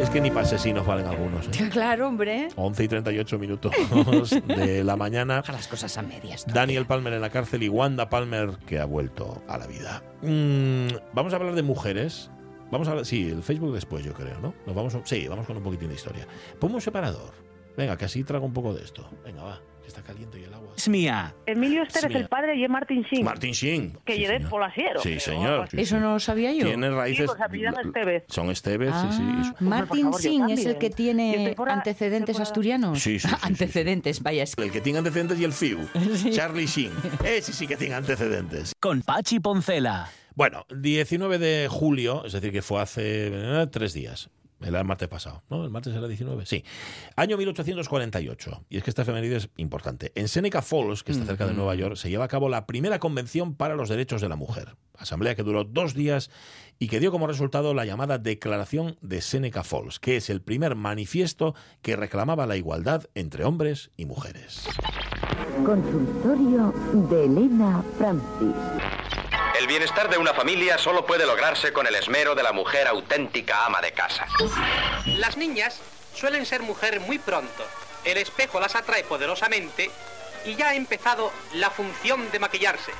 [0.00, 1.46] Es que ni para asesinos valen algunos.
[1.48, 1.68] ¿eh?
[1.72, 2.48] Claro, hombre.
[2.56, 3.72] 11 y 38 minutos
[4.46, 5.36] de la mañana.
[5.38, 6.44] Deja las cosas a medias.
[6.44, 6.52] tú.
[6.52, 10.02] Daniel Palmer en la cárcel y Wanda Palmer que ha vuelto a la vida.
[10.22, 12.30] Mm, vamos a hablar de mujeres.
[12.70, 14.52] Vamos a hablar, sí, el Facebook después, yo creo, ¿no?
[14.66, 16.26] Nos vamos, a- sí, vamos con un poquitín de historia.
[16.58, 17.32] Ponme un separador.
[17.76, 19.08] Venga, que así trago un poco de esto.
[19.24, 20.72] Venga, va, está caliente y el agua.
[20.76, 21.34] Es mía.
[21.46, 23.24] Emilio Esther es el padre y es Martin Sheen.
[23.24, 23.98] Martin Sheen.
[24.04, 24.48] que Sí, señor.
[24.50, 25.00] polasiero.
[25.00, 25.68] Sí, señor.
[25.70, 26.00] sí, Eso sí.
[26.02, 26.66] no lo sabía yo.
[26.66, 27.26] Tiene raíces.
[27.26, 28.24] pues apellidan Estevez.
[28.28, 29.22] Son Estevez, sí, sí.
[29.22, 32.98] Ah, Martin Singh es el que tiene fuera- antecedentes asturianos.
[33.00, 33.46] Sí, sí, sí, sí, sí.
[33.46, 34.42] antecedentes, vaya.
[34.42, 35.78] es El que tiene antecedentes y el FIU.
[36.32, 36.92] Charlie Sheen.
[37.24, 38.72] Ese sí que tiene antecedentes.
[38.80, 40.08] Con Pachi Poncela.
[40.34, 44.30] Bueno, 19 de julio, es decir, que fue hace eh, tres días.
[44.64, 45.64] El martes pasado, ¿no?
[45.64, 46.64] El martes era 19, sí.
[47.16, 48.64] Año 1848.
[48.70, 50.12] Y es que esta efeméride es importante.
[50.14, 52.98] En Seneca Falls, que está cerca de Nueva York, se lleva a cabo la primera
[52.98, 54.76] convención para los derechos de la mujer.
[54.96, 56.30] Asamblea que duró dos días
[56.78, 60.76] y que dio como resultado la llamada Declaración de Seneca Falls, que es el primer
[60.76, 64.66] manifiesto que reclamaba la igualdad entre hombres y mujeres.
[65.64, 66.72] Consultorio
[67.10, 68.93] de Elena Francis.
[69.58, 73.64] El bienestar de una familia solo puede lograrse con el esmero de la mujer auténtica
[73.64, 74.26] ama de casa.
[75.06, 75.80] Las niñas
[76.12, 77.64] suelen ser mujeres muy pronto.
[78.04, 79.92] El espejo las atrae poderosamente
[80.44, 82.92] y ya ha empezado la función de maquillarse.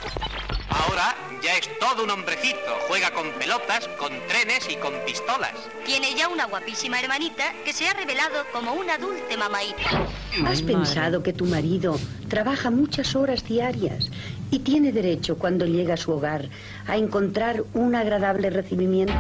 [0.83, 2.59] Ahora ya es todo un hombrecito.
[2.89, 5.53] Juega con pelotas, con trenes y con pistolas.
[5.85, 10.07] Tiene ya una guapísima hermanita que se ha revelado como una dulce mamaíta.
[10.47, 14.11] ¿Has pensado que tu marido trabaja muchas horas diarias
[14.51, 16.49] y tiene derecho cuando llega a su hogar
[16.87, 19.15] a encontrar un agradable recibimiento?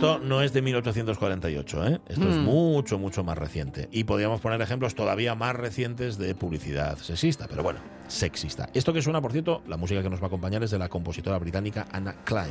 [0.00, 2.00] Esto no es de 1848, ¿eh?
[2.08, 2.44] Esto es Mm.
[2.44, 3.86] mucho, mucho más reciente.
[3.92, 8.70] Y podríamos poner ejemplos todavía más recientes de publicidad sexista, pero bueno, sexista.
[8.72, 10.88] Esto que suena, por cierto, la música que nos va a acompañar es de la
[10.88, 12.48] compositora británica Anna Klein.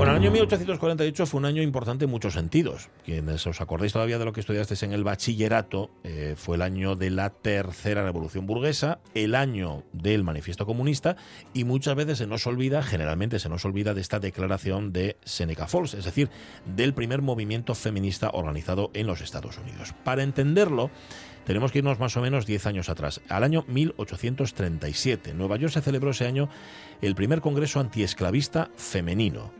[0.00, 2.88] Bueno, el año 1848 fue un año importante en muchos sentidos.
[3.04, 6.96] Quienes os acordáis todavía de lo que estudiasteis en el bachillerato, eh, fue el año
[6.96, 11.16] de la tercera revolución burguesa, el año del manifiesto comunista,
[11.52, 15.66] y muchas veces se nos olvida, generalmente se nos olvida de esta declaración de Seneca
[15.66, 16.30] Falls, es decir,
[16.64, 19.94] del primer movimiento feminista organizado en los Estados Unidos.
[20.02, 20.90] Para entenderlo,
[21.44, 25.32] tenemos que irnos más o menos 10 años atrás, al año 1837.
[25.32, 26.48] En Nueva York se celebró ese año
[27.02, 29.59] el primer congreso antiesclavista femenino.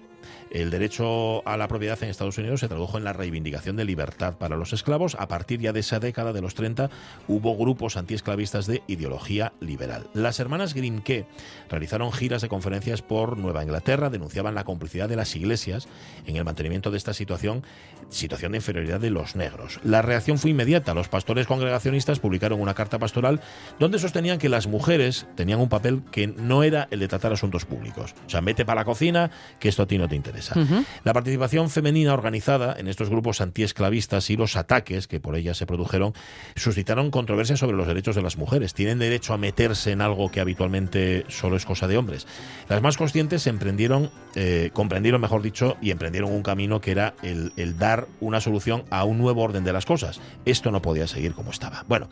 [0.51, 4.35] El derecho a la propiedad en Estados Unidos se tradujo en la reivindicación de libertad
[4.37, 5.17] para los esclavos.
[5.21, 6.91] A partir ya de esa década de los 30
[7.29, 10.09] hubo grupos antiesclavistas de ideología liberal.
[10.13, 11.27] Las hermanas Grimke
[11.69, 15.87] realizaron giras de conferencias por Nueva Inglaterra, denunciaban la complicidad de las iglesias
[16.27, 17.63] en el mantenimiento de esta situación,
[18.09, 19.79] situación de inferioridad de los negros.
[19.85, 20.95] La reacción fue inmediata.
[20.95, 23.41] Los pastores congregacionistas publicaron una carta pastoral
[23.79, 27.67] donde sostenían que las mujeres tenían un papel que no era el de tratar asuntos
[27.67, 28.17] públicos.
[28.27, 29.31] O sea, vete para la cocina,
[29.61, 30.40] que esto a ti no te interesa.
[30.41, 30.85] Francesa.
[31.05, 35.67] La participación femenina organizada en estos grupos antiesclavistas y los ataques que por ellas se
[35.67, 36.15] produjeron
[36.57, 38.75] suscitaron controversias sobre los derechos de las mujeres.
[38.75, 42.27] ¿Tienen derecho a meterse en algo que habitualmente solo es cosa de hombres?
[42.69, 47.53] Las más conscientes emprendieron, eh, comprendieron, mejor dicho, y emprendieron un camino que era el,
[47.57, 50.21] el dar una solución a un nuevo orden de las cosas.
[50.45, 51.85] Esto no podía seguir como estaba.
[51.89, 52.09] Bueno,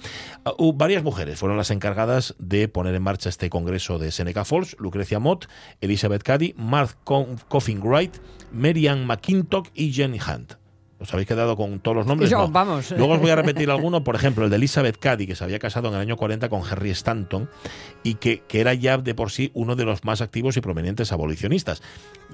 [0.59, 4.77] uh, varias mujeres fueron las encargadas de poner en marcha este congreso de Seneca Falls,
[4.79, 5.47] Lucrecia Mott,
[5.81, 8.17] Elizabeth Cady, Mark Coffin Wright,
[8.53, 10.55] Marianne McKintock y Jenny Hunt.
[11.01, 12.29] ¿Os habéis quedado con todos los nombres?
[12.33, 12.49] No, No.
[12.51, 12.91] vamos.
[12.91, 15.61] Luego os voy a repetir alguno, por ejemplo, el de Elizabeth Cady, que se había
[15.61, 17.49] casado en el año 40 con Henry Stanton
[18.03, 21.13] y que, que era ya de por sí uno de los más activos y prominentes
[21.13, 21.83] abolicionistas.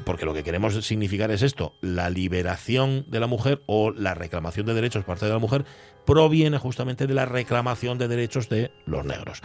[0.06, 4.64] Porque lo que queremos significar es esto, la liberación de la mujer o la reclamación
[4.64, 5.66] de derechos por parte de la mujer
[6.06, 9.42] proviene justamente de la reclamación de derechos de los negros.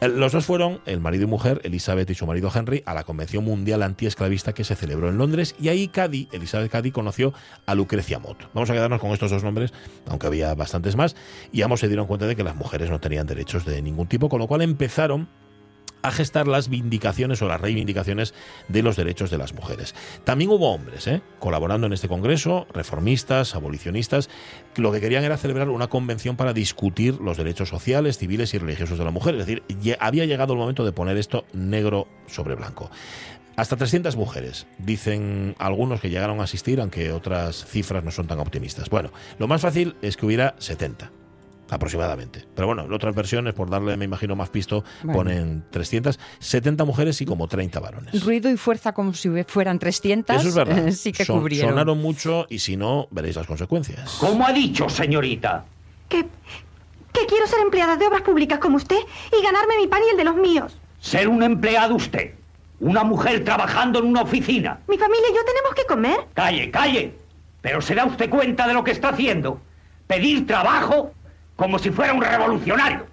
[0.00, 3.04] Eh, Los dos fueron, el marido y mujer, Elizabeth y su marido Henry, a la
[3.04, 7.32] Convención Mundial Antiesclavista que se celebró en Londres y ahí Cady, Elizabeth Cady, conoció
[7.66, 8.48] a Lucrecia Mott.
[8.54, 9.72] Vamos a quedarnos con estos dos nombres,
[10.08, 11.16] aunque había bastantes más,
[11.52, 14.28] y ambos se dieron cuenta de que las mujeres no tenían derechos de ningún tipo,
[14.28, 15.28] con lo cual empezaron
[16.02, 18.34] a gestar las vindicaciones o las reivindicaciones
[18.68, 19.94] de los derechos de las mujeres.
[20.24, 21.22] También hubo hombres ¿eh?
[21.38, 24.28] colaborando en este congreso, reformistas, abolicionistas,
[24.74, 28.58] que lo que querían era celebrar una convención para discutir los derechos sociales, civiles y
[28.58, 29.34] religiosos de la mujer.
[29.34, 29.62] Es decir,
[30.00, 32.90] había llegado el momento de poner esto negro sobre blanco.
[33.56, 38.38] Hasta 300 mujeres, dicen algunos que llegaron a asistir, aunque otras cifras no son tan
[38.38, 38.90] optimistas.
[38.90, 41.10] Bueno, lo más fácil es que hubiera 70
[41.70, 42.44] aproximadamente.
[42.54, 45.18] Pero bueno, en otras versiones, por darle, me imagino, más pisto, Bueno.
[45.18, 48.24] ponen 300, 70 mujeres y como 30 varones.
[48.24, 50.36] Ruido y fuerza como si fueran 300.
[50.36, 50.90] Eso es verdad.
[50.92, 51.70] Sí que Son- cubrieron.
[51.70, 54.16] sonaron mucho y si no, veréis las consecuencias.
[54.20, 55.64] ¿Cómo ha dicho, señorita?
[56.08, 58.98] Que, que quiero ser empleada de obras públicas como usted
[59.38, 60.78] y ganarme mi pan y el de los míos.
[61.00, 62.34] Ser un empleado usted.
[62.78, 64.80] Una mujer trabajando en una oficina.
[64.86, 66.16] Mi familia y yo tenemos que comer.
[66.34, 67.14] Calle, calle.
[67.62, 69.60] Pero se da usted cuenta de lo que está haciendo.
[70.06, 71.12] Pedir trabajo
[71.56, 73.06] como si fuera un revolucionario.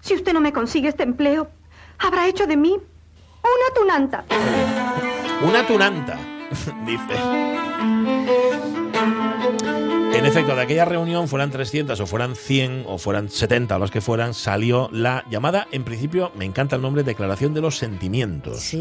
[0.00, 1.50] Si usted no me consigue este empleo,
[1.98, 4.24] habrá hecho de mí una tunanta.
[5.46, 6.16] Una tunanta,
[6.86, 7.14] dice.
[10.22, 13.90] En efecto, de aquella reunión, fueran 300 o fueran 100 o fueran 70 o las
[13.90, 18.72] que fueran, salió la llamada, en principio, me encanta el nombre, Declaración de los Sentimientos.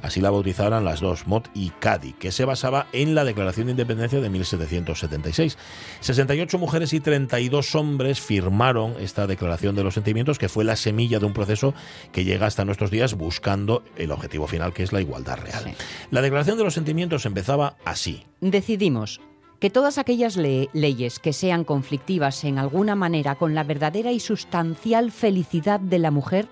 [0.00, 3.72] Así la bautizaron las dos, Mott y Cady, que se basaba en la Declaración de
[3.72, 5.58] Independencia de 1776.
[6.00, 11.18] 68 mujeres y 32 hombres firmaron esta Declaración de los Sentimientos, que fue la semilla
[11.18, 11.74] de un proceso
[12.10, 15.74] que llega hasta nuestros días buscando el objetivo final, que es la igualdad real.
[16.10, 18.24] La Declaración de los Sentimientos empezaba así.
[18.40, 19.20] Decidimos
[19.66, 24.20] que todas aquellas le- leyes que sean conflictivas en alguna manera con la verdadera y
[24.20, 26.46] sustancial felicidad de la mujer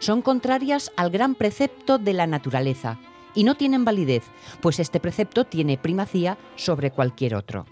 [0.00, 2.98] son contrarias al gran precepto de la naturaleza
[3.36, 4.24] y no tienen validez,
[4.60, 7.66] pues este precepto tiene primacía sobre cualquier otro.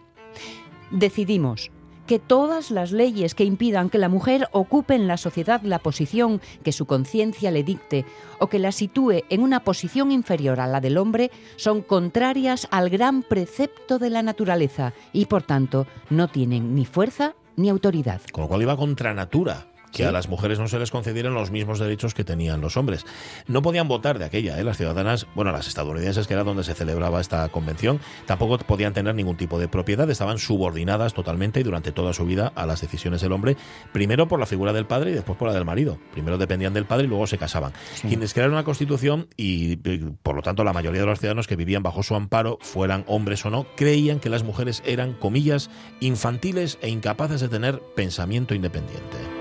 [0.92, 1.72] Decidimos
[2.06, 6.40] que todas las leyes que impidan que la mujer ocupe en la sociedad la posición
[6.62, 8.04] que su conciencia le dicte
[8.38, 12.90] o que la sitúe en una posición inferior a la del hombre son contrarias al
[12.90, 18.20] gran precepto de la naturaleza y por tanto no tienen ni fuerza ni autoridad.
[18.32, 19.73] Con lo cual iba contra natura.
[19.94, 20.08] Que Sí.
[20.08, 23.06] a las mujeres no se les concedieran los mismos derechos que tenían los hombres.
[23.46, 24.64] No podían votar de aquella, ¿eh?
[24.64, 29.14] las ciudadanas, bueno, las estadounidenses, que era donde se celebraba esta convención, tampoco podían tener
[29.14, 33.20] ningún tipo de propiedad, estaban subordinadas totalmente y durante toda su vida a las decisiones
[33.22, 33.56] del hombre,
[33.92, 35.98] primero por la figura del padre y después por la del marido.
[36.12, 37.72] Primero dependían del padre y luego se casaban.
[38.02, 41.54] Quienes crearon una constitución y, eh, por lo tanto, la mayoría de los ciudadanos que
[41.56, 45.70] vivían bajo su amparo, fueran hombres o no, creían que las mujeres eran, comillas,
[46.00, 49.33] infantiles e incapaces de tener pensamiento independiente.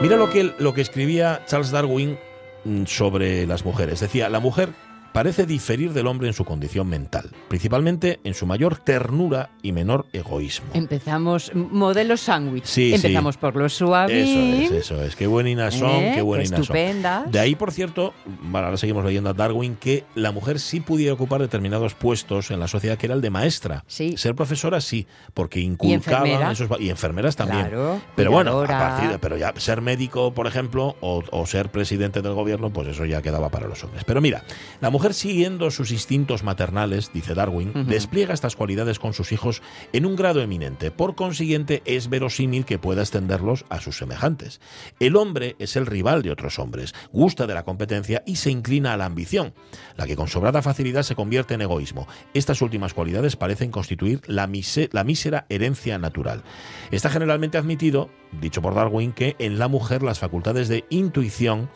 [0.00, 2.18] Mira lo que, lo que escribía Charles Darwin
[2.64, 4.00] mm, sobre las mujeres.
[4.00, 4.70] Decía, la mujer
[5.12, 10.06] parece diferir del hombre en su condición mental, principalmente en su mayor ternura y menor
[10.12, 10.68] egoísmo.
[10.74, 12.64] Empezamos modelo sándwich.
[12.64, 12.94] Sí, sí.
[12.94, 14.22] Empezamos por lo suave.
[14.22, 15.16] Eso es, eso es.
[15.16, 16.12] Qué bueninas son, ¿Eh?
[16.14, 16.60] qué bueninas son.
[16.62, 17.30] Estupendas.
[17.30, 21.12] De ahí, por cierto, bueno, ahora seguimos leyendo a Darwin, que la mujer sí pudiera
[21.14, 23.84] ocupar determinados puestos en la sociedad, que era el de maestra.
[23.88, 26.52] Ser profesora sí, porque inculcaban enfermera.
[26.52, 26.70] esos...
[26.70, 27.66] va- Y enfermeras también.
[27.68, 31.70] Claro, pero bueno, a partir de- pero ya ser médico, por ejemplo, o, o ser
[31.70, 34.04] presidente del gobierno, pues eso ya quedaba para los hombres.
[34.04, 34.44] Pero mira,
[34.80, 40.06] la mujer siguiendo sus instintos maternales, dice Darwin, despliega estas cualidades con sus hijos en
[40.06, 40.90] un grado eminente.
[40.90, 44.60] Por consiguiente, es verosímil que pueda extenderlos a sus semejantes.
[45.00, 48.92] El hombre es el rival de otros hombres, gusta de la competencia y se inclina
[48.92, 49.54] a la ambición,
[49.96, 52.06] la que con sobrada facilidad se convierte en egoísmo.
[52.34, 54.48] Estas últimas cualidades parecen constituir la,
[54.92, 56.42] la mísera herencia natural.
[56.90, 61.70] Está generalmente admitido, dicho por Darwin, que en la mujer las facultades de intuición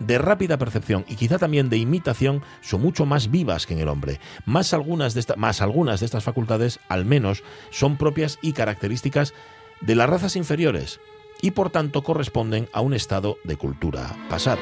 [0.00, 3.88] de rápida percepción y quizá también de imitación son mucho más vivas que en el
[3.88, 4.18] hombre.
[4.44, 9.34] Más algunas de, más algunas de estas facultades, al menos, son propias y características
[9.80, 11.00] de las razas inferiores
[11.40, 14.60] y por tanto corresponden a un estado de cultura pasado.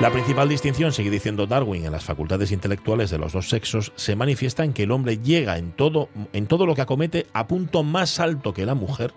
[0.00, 4.16] La principal distinción, sigue diciendo Darwin, en las facultades intelectuales de los dos sexos se
[4.16, 7.82] manifiesta en que el hombre llega en todo, en todo lo que acomete a punto
[7.82, 9.12] más alto que la mujer.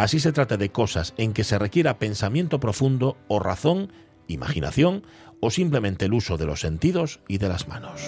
[0.00, 3.92] Así se trata de cosas en que se requiera pensamiento profundo o razón,
[4.28, 5.02] imaginación
[5.40, 8.00] o simplemente el uso de los sentidos y de las manos.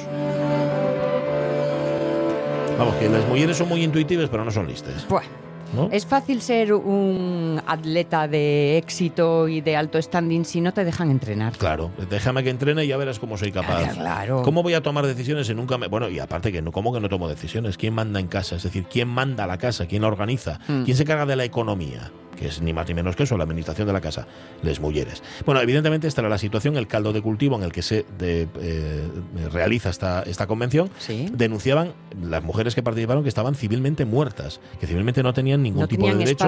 [2.78, 5.06] Vamos, que las mujeres son muy intuitivas pero no son listas.
[5.06, 5.24] Buah.
[5.72, 5.88] ¿No?
[5.92, 11.10] Es fácil ser un atleta de éxito y de alto standing si no te dejan
[11.10, 11.52] entrenar.
[11.56, 13.94] Claro, déjame que entrene y ya verás cómo soy capaz.
[13.94, 14.42] Claro.
[14.42, 15.88] ¿Cómo voy a tomar decisiones si nunca me...
[15.88, 17.76] Bueno, y aparte que no, ¿cómo que no tomo decisiones?
[17.76, 18.56] ¿Quién manda en casa?
[18.56, 19.86] Es decir, ¿quién manda la casa?
[19.86, 20.58] ¿Quién la organiza?
[20.68, 20.84] Mm.
[20.84, 22.10] ¿Quién se encarga de la economía?
[22.42, 24.26] Que es ni más ni menos que eso, la administración de la casa.
[24.62, 25.22] Les mulleres.
[25.46, 28.48] Bueno, evidentemente esta era la situación, el caldo de cultivo en el que se de-
[28.60, 29.08] eh,
[29.52, 30.90] realiza esta, esta convención.
[31.32, 35.88] Denunciaban las mujeres que participaron que estaban civilmente muertas, que civilmente no tenían ningún No
[35.88, 36.44] tipo de derecho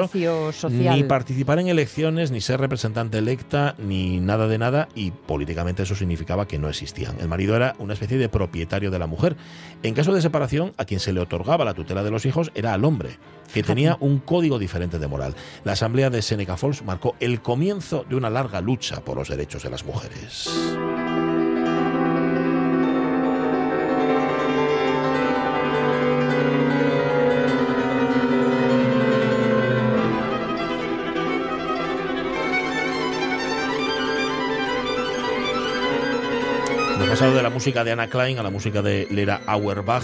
[0.52, 0.96] social.
[0.96, 5.94] ni participar en elecciones, ni ser representante electa, ni nada de nada, y políticamente eso
[5.94, 7.14] significaba que no existían.
[7.20, 9.36] El marido era una especie de propietario de la mujer.
[9.84, 12.72] En caso de separación, a quien se le otorgaba la tutela de los hijos era
[12.74, 13.10] al hombre,
[13.52, 15.34] que tenía un código diferente de moral.
[15.64, 19.62] La asamblea de Seneca Falls marcó el comienzo de una larga lucha por los derechos
[19.62, 20.48] de las mujeres.
[37.14, 40.02] Pasado de la música de Anna Klein a la música de Lera Auerbach.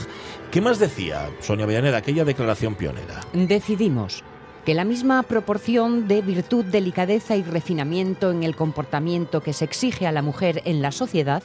[0.53, 3.19] ¿Qué más decía Sonia Villaneda, aquella declaración pionera?
[3.33, 4.23] Decidimos
[4.65, 10.07] que la misma proporción de virtud, delicadeza y refinamiento en el comportamiento que se exige
[10.07, 11.43] a la mujer en la sociedad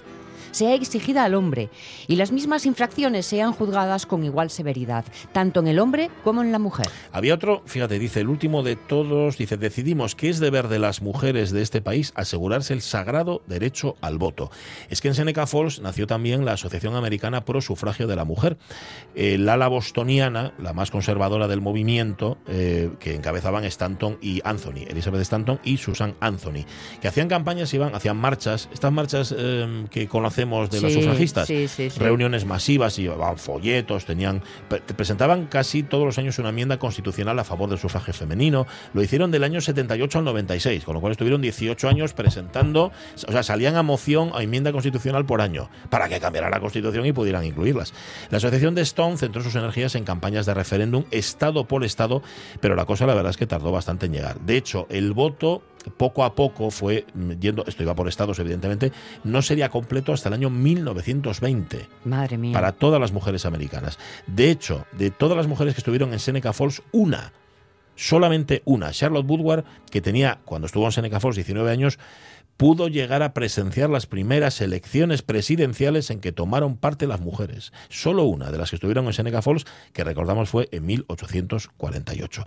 [0.56, 1.70] sea exigida al hombre
[2.08, 5.04] y las mismas infracciones sean juzgadas con igual severidad,
[5.34, 6.88] tanto en el hombre como en la mujer.
[7.12, 11.02] Había otro, fíjate, dice, el último de todos, dice, decidimos que es deber de las
[11.02, 14.50] mujeres de este país asegurarse el sagrado derecho al voto.
[14.90, 18.58] Es que en Seneca Falls nació también la Asociación Americana Pro Sufragio de la Mujer.
[19.14, 25.22] El ala bostoniana, la más conservadora del movimiento, eh, que encabezaban Stanton y Anthony, Elizabeth
[25.22, 26.66] Stanton y Susan Anthony,
[27.02, 31.48] que hacían campañas, iban, hacían marchas, estas marchas eh, que conocemos de los Sí, sufragistas,
[31.48, 32.00] sí, sí, sí.
[32.00, 37.44] reuniones masivas, llevaban folletos, tenían pre- presentaban casi todos los años una enmienda constitucional a
[37.44, 38.66] favor del sufragio femenino.
[38.94, 42.92] Lo hicieron del año 78 al 96, con lo cual estuvieron 18 años presentando,
[43.28, 47.06] o sea, salían a moción a enmienda constitucional por año para que cambiara la constitución
[47.06, 47.94] y pudieran incluirlas.
[48.30, 52.22] La asociación de Stone centró sus energías en campañas de referéndum estado por estado,
[52.62, 54.40] pero la cosa la verdad es que tardó bastante en llegar.
[54.42, 57.06] De hecho, el voto poco a poco fue
[57.40, 58.92] yendo, esto iba por estados evidentemente,
[59.24, 62.54] no sería completo hasta el año 1920 Madre mía.
[62.54, 64.00] para todas las mujeres americanas.
[64.28, 67.34] De hecho, de todas las mujeres que estuvieron en Seneca Falls, una,
[67.96, 72.00] solamente una, Charlotte Woodward, que tenía, cuando estuvo en Seneca Falls, 19 años,
[72.58, 77.74] pudo llegar a presenciar las primeras elecciones presidenciales en que tomaron parte las mujeres.
[77.90, 82.46] Solo una de las que estuvieron en Seneca Falls, que recordamos fue en 1848.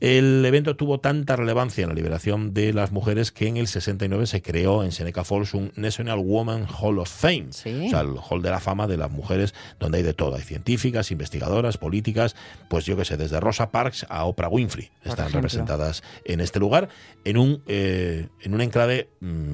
[0.00, 4.26] El evento tuvo tanta relevancia en la liberación de las mujeres que en el 69
[4.26, 8.42] se creó en Seneca Falls un National Women Hall of Fame, o sea, el Hall
[8.42, 10.36] de la Fama de las mujeres, donde hay de todo.
[10.36, 12.36] Hay científicas, investigadoras, políticas,
[12.68, 16.88] pues yo que sé, desde Rosa Parks a Oprah Winfrey están representadas en este lugar,
[17.24, 19.47] en un, eh, en un enclave mm,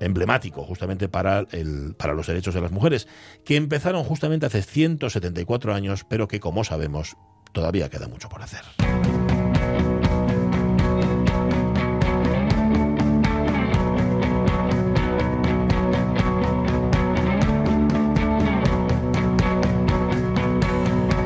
[0.00, 3.08] emblemático justamente para, el, para los derechos de las mujeres,
[3.44, 7.16] que empezaron justamente hace 174 años, pero que como sabemos
[7.52, 8.62] todavía queda mucho por hacer.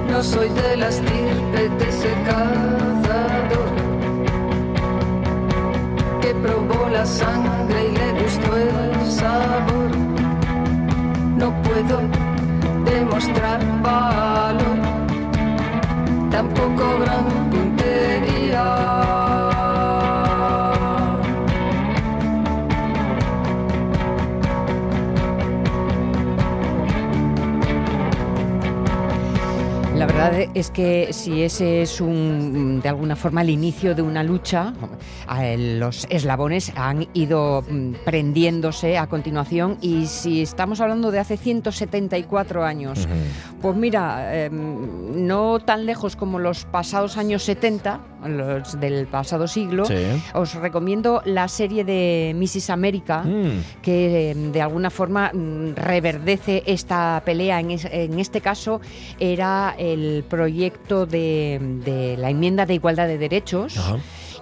[0.08, 3.70] No soy de la estirpe de ese cazador
[6.20, 7.79] que probó la sangre
[11.36, 12.00] No puedo
[12.86, 14.78] demostrar valor,
[16.30, 19.19] tampoco gran puntería.
[30.28, 34.74] Verdad es que si ese es un, de alguna forma el inicio de una lucha,
[35.56, 42.64] los eslabones han ido mm, prendiéndose a continuación y si estamos hablando de hace 174
[42.64, 43.06] años,
[43.60, 49.84] pues mira, em, no tan lejos como los pasados años 70, los del pasado siglo,
[49.84, 49.94] Sí.
[50.34, 52.70] os recomiendo la serie de Mrs.
[52.70, 53.80] America, Mm.
[53.82, 57.60] que eh, de alguna forma mm, reverdece esta pelea.
[57.60, 58.80] En, es- en este caso
[59.18, 63.76] era el proyecto de, de la enmienda de igualdad de derechos.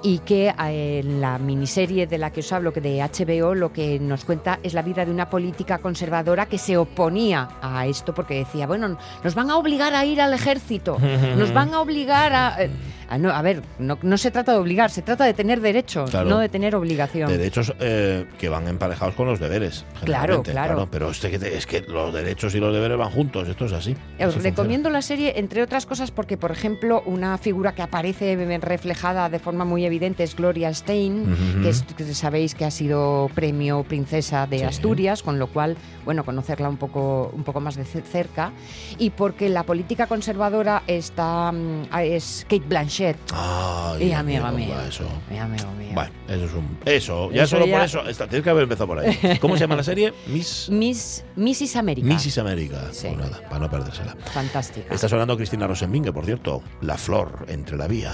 [0.03, 3.73] Y que eh, en la miniserie de la que os hablo, que de HBO, lo
[3.73, 8.15] que nos cuenta es la vida de una política conservadora que se oponía a esto
[8.15, 10.99] porque decía, bueno, nos van a obligar a ir al ejército,
[11.37, 12.63] nos van a obligar a...
[12.63, 12.71] eh,
[13.11, 16.11] a no, a ver, no, no se trata de obligar, se trata de tener derechos,
[16.11, 16.29] Claro.
[16.29, 17.27] no de tener obligación.
[17.31, 19.87] Derechos eh, que van emparejados con los deberes.
[20.05, 20.89] Claro, generalmente, claro.
[20.91, 23.93] Pero es que, es que los derechos y los deberes van juntos, esto es así.
[23.93, 24.43] Os Así funciona.
[24.51, 29.39] recomiendo la serie, entre otras cosas, porque, por ejemplo, una figura que aparece reflejada de
[29.39, 31.63] forma muy evidente es Gloria Stein, Ujú.
[31.63, 34.65] que, es- que sabéis que ha sido premio princesa de Sí.
[34.65, 38.53] Asturias, con lo cual, bueno, conocerla un poco, un poco más de ce- cerca.
[38.99, 43.17] Y porque la política conservadora está mm, es Kate Blanchett.
[43.35, 44.87] Ay, y amiga amigo, mía.
[44.89, 45.05] eso.
[45.31, 45.89] Mi amigo mío.
[45.95, 46.79] Bueno, eso es un.
[46.85, 48.07] Eso, ya Eso solo ya- por eso.
[48.09, 49.19] esta- tienes que haber empezado por ahí.
[49.41, 50.13] ¿Cómo se llama la serie?
[50.29, 50.69] Miss.
[50.71, 51.77] Miss, Mrs.
[51.77, 52.07] América.
[52.07, 52.39] Mrs.
[52.39, 52.83] América.
[52.89, 54.17] Pues nada, para no perdérsela.
[54.33, 54.95] Fantástica.
[54.95, 56.63] Está sonando Cristina Rosenbinge, por cierto.
[56.83, 58.13] La flor entre la vía.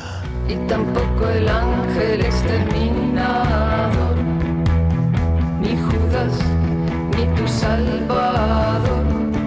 [0.49, 4.17] y tampoco el ángel exterminador,
[5.61, 6.39] ni Judas,
[7.17, 9.05] ni tu Salvador.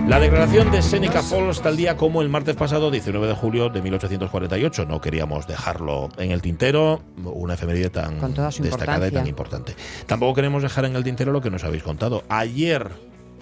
[0.07, 3.82] La declaración de Seneca Falls tal día como el martes pasado, 19 de julio de
[3.82, 4.86] 1848.
[4.86, 8.18] No queríamos dejarlo en el tintero, una efeméride tan
[8.59, 9.76] destacada y tan importante.
[10.05, 12.24] Tampoco queremos dejar en el tintero lo que nos habéis contado.
[12.30, 12.89] Ayer,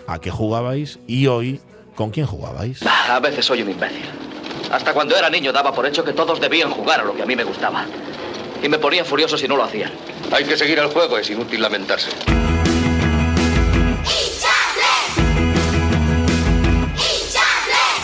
[0.07, 0.97] ¿a qué jugabais?
[1.05, 1.61] Y hoy,
[1.93, 2.81] ¿con quién jugabais?
[2.83, 4.05] A veces soy un imbécil.
[4.71, 7.27] Hasta cuando era niño daba por hecho que todos debían jugar a lo que a
[7.27, 7.85] mí me gustaba.
[8.65, 9.91] Y me ponía furioso si no lo hacían.
[10.31, 12.09] Hay que seguir el juego, es inútil lamentarse.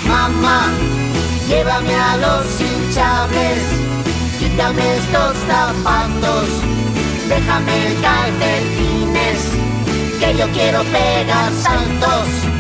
[0.06, 0.70] Mamá,
[1.48, 3.64] llévame a los hinchables,
[4.38, 6.48] quítame estos zapatos,
[7.28, 9.42] déjame calcetines,
[10.20, 12.51] que yo quiero pegar saltos.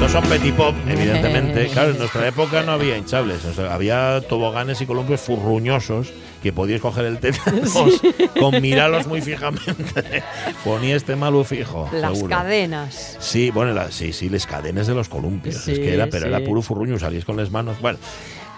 [0.00, 1.68] No son petit pop, evidentemente.
[1.72, 3.44] Claro, en nuestra época no había hinchables.
[3.44, 7.62] o sea, había toboganes y columpios furruñosos que podíais coger el teléfono
[8.40, 10.22] con mirarlos muy fijamente.
[10.64, 11.88] Ponía este malu fijo.
[11.92, 12.36] Las seguro.
[12.36, 13.16] cadenas.
[13.18, 15.56] Sí, bueno, la- sí, sí, les cadenes de los columpios.
[15.56, 16.28] es Sí, que era, pero sí.
[16.28, 17.80] era puro furruño, salíais con las manos.
[17.80, 17.98] Bueno.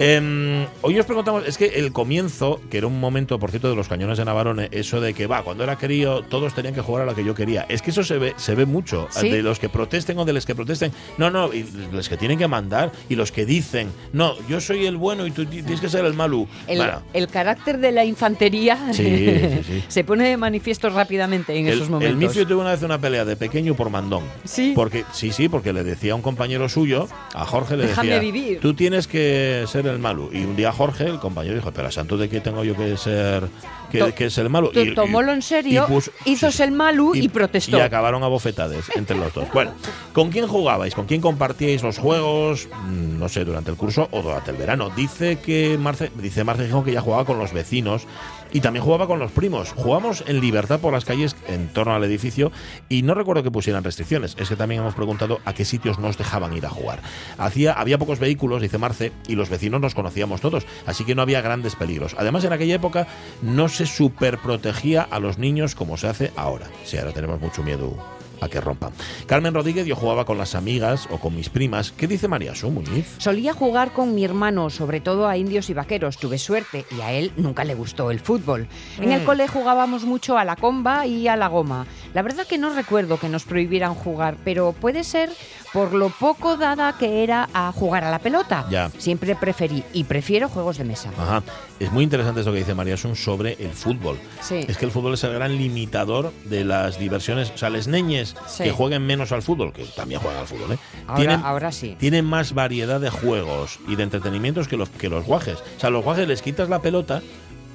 [0.00, 3.76] Em, hoy os preguntamos, es que el comienzo, que era un momento, por cierto, de
[3.76, 7.02] los cañones de Navarone, eso de que va, cuando era crío, todos tenían que jugar
[7.02, 7.66] a lo que yo quería.
[7.68, 9.06] Es que eso se ve, se ve mucho.
[9.10, 9.28] Sí.
[9.28, 10.90] De los que protesten o de los que protesten.
[11.18, 14.86] No, no, y los que tienen que mandar y los que dicen, no, yo soy
[14.86, 16.48] el bueno y tú ti- tienes que ser el malu.
[16.66, 19.84] El, Bueno, el carácter de la infantería Sí, sí, sí.
[19.88, 22.10] se pone de manifiesto rápidamente en el, esos momentos.
[22.12, 24.24] el Mifio tuvo una vez una pelea de pequeño por mandón.
[24.44, 24.72] Sí.
[24.74, 28.20] Porque, sí, sí, porque le decía a un compañero suyo, a Jorge le Déjame decía,
[28.32, 28.60] vivir.
[28.60, 30.30] tú tienes que ser el malo.
[30.32, 33.48] Y un día Jorge, el compañero, dijo, pero santo de qué tengo yo que ser,
[33.90, 34.70] que, es el malo.
[34.70, 36.10] To- Tomólo en serio, y puso-
[36.64, 37.78] el malu y, protestó.
[37.78, 39.48] Y acabaron a bofetades entre los dos.
[39.52, 39.72] Bueno,
[40.12, 40.94] ¿con quién jugabais?
[40.94, 42.68] ¿Con quién compartíais los juegos?
[42.88, 44.90] Mm, No sé, durante el curso o durante el verano.
[44.90, 48.06] Dice que Marce, dice Marce Gijón que ya jugaba con los vecinos
[48.52, 49.72] y también jugaba con los primos.
[49.72, 52.52] Jugamos en libertad por las calles en torno al edificio
[52.88, 54.36] y no recuerdo que pusieran restricciones.
[54.38, 57.00] Es que también hemos preguntado a qué sitios nos dejaban ir a jugar.
[57.38, 61.22] Hacía, había pocos vehículos, dice Marce, y los vecinos nos conocíamos todos, así que no
[61.22, 62.14] había grandes peligros.
[62.18, 63.06] Además, en aquella época
[63.42, 66.66] no se superprotegía a los niños como se hace ahora.
[66.84, 67.96] Sí, ahora tenemos mucho miedo
[68.40, 68.92] a que rompan.
[69.26, 71.92] Carmen Rodríguez, yo jugaba con las amigas o con mis primas.
[71.92, 73.06] ¿Qué dice María Su Muñiz?
[73.18, 76.16] Solía jugar con mi hermano, sobre todo a indios y vaqueros.
[76.18, 78.66] Tuve suerte y a él nunca le gustó el fútbol.
[78.98, 79.24] En el Mm.
[79.24, 81.86] cole jugábamos mucho a la comba y a la goma.
[82.14, 85.30] La verdad que no recuerdo que nos prohibieran jugar, pero puede ser
[85.72, 88.66] por lo poco dada que era a jugar a la pelota.
[88.70, 88.90] Ya.
[88.98, 91.10] Siempre preferí y prefiero juegos de mesa.
[91.16, 91.42] Ajá.
[91.78, 94.18] Es muy interesante eso que dice María Sun sobre el fútbol.
[94.42, 94.64] Sí.
[94.68, 97.50] Es que el fútbol es el gran limitador de las diversiones.
[97.54, 98.64] O sea, les neñes Sí.
[98.64, 100.78] que jueguen menos al fútbol, que también juegan al fútbol, ¿eh?
[101.06, 101.96] Ahora, tienen, ahora sí.
[101.98, 105.58] tienen más variedad de juegos y de entretenimientos que los, que los guajes.
[105.76, 107.22] O sea, los guajes les quitas la pelota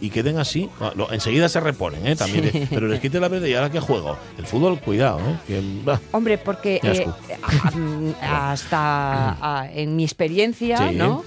[0.01, 0.69] y queden así.
[0.81, 2.15] Ah, enseguida se reponen, ¿eh?
[2.15, 2.51] También.
[2.51, 2.67] Sí.
[2.69, 4.17] Pero les quites la pelota y ahora qué juego.
[4.37, 5.37] El fútbol, cuidado, ¿eh?
[5.47, 5.99] Que, bah.
[6.11, 7.07] Hombre, porque eh,
[8.21, 10.91] hasta a- en mi experiencia.
[10.91, 11.23] ¿no?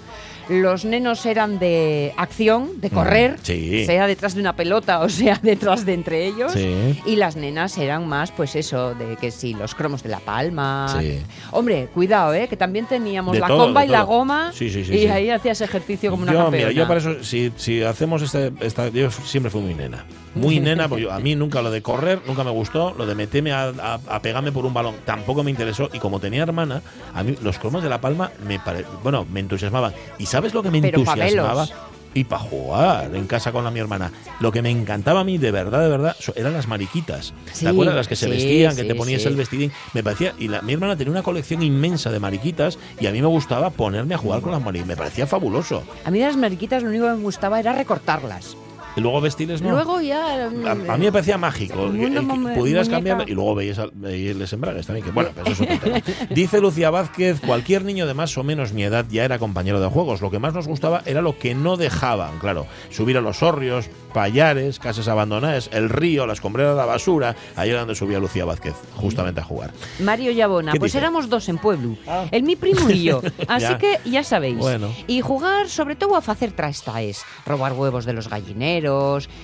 [0.49, 3.84] Los nenos eran de acción, de correr, Mm, sí.
[3.86, 6.53] sea detrás de una pelota o sea detrás de entre ellos.
[6.53, 7.01] Sí.
[7.07, 10.96] Y las nenas eran más, pues eso, de que sí, los cromos de la palma.
[11.01, 11.20] Sí.
[11.53, 12.49] Hombre, cuidado, ¿eh?
[12.49, 14.51] Que también teníamos De la todo, comba y la goma.
[14.55, 16.68] Sí, sí, sí, y ahí hacías ejercicio como una yo, campeona.
[16.68, 20.05] mira, yo para eso, si, si hacemos este, esta, yo siempre fui muy nena.
[20.34, 23.14] Muy nena, porque yo- a mí nunca lo de correr, nunca me gustó, lo de
[23.14, 25.90] meterme a, a- a pegarme por un balón, tampoco me interesó.
[25.92, 26.80] Y como tenía hermana,
[27.14, 29.92] a mí los cromos de la palma me pare- bueno, me entusiasmaban.
[30.18, 31.66] ¿Y sabes lo que me Pero entusiasmaba?
[32.14, 34.11] y para jugar en casa con la mi hermana.
[34.41, 37.34] Lo que me encantaba a mí, de verdad, de verdad, eran las mariquitas.
[37.53, 37.95] Sí, ¿Te acuerdas?
[37.95, 39.72] Las que se sí, vestían, que sí, te ponías el vestidín.
[39.93, 43.20] Me parecía, y la, mi hermana tenía una colección inmensa de mariquitas y a mí
[43.20, 44.89] me gustaba ponerme a jugar con las mariquitas.
[44.89, 45.84] Me parecía fabuloso.
[46.05, 48.57] A mí de las mariquitas lo único que me gustaba era recortarlas.
[48.99, 49.70] Y luego vestirles, ¿no?
[49.70, 50.44] Luego ya...
[50.46, 51.84] A, a mí me parecía mágico.
[51.86, 55.05] El el- mundo el que muñe- pudieras cambiar y luego veías, veías embragues también.
[55.07, 56.01] Que, bueno, eso es otro tema.
[56.30, 59.88] Dice Lucía Vázquez: cualquier niño de más o menos mi edad ya era compañero de
[59.88, 60.20] juegos.
[60.20, 62.38] Lo que más nos gustaba era lo que no dejaban.
[62.38, 67.36] Claro, subir a los horrios, payares, casas abandonadas, el río, las escombrera de la basura.
[67.57, 69.72] Ahí era donde subía Lucía Vázquez, justamente a jugar.
[70.01, 70.99] Mario Yabona, ¿Qué pues dice?
[70.99, 71.96] éramos dos en Pueblo,
[72.30, 73.78] el mi primo y yo, así Ya.
[73.78, 74.59] que ya sabéis.
[74.59, 74.88] Bueno.
[75.07, 78.88] Y jugar sobre todo a hacer trastaes, robar huevos de los gallineros,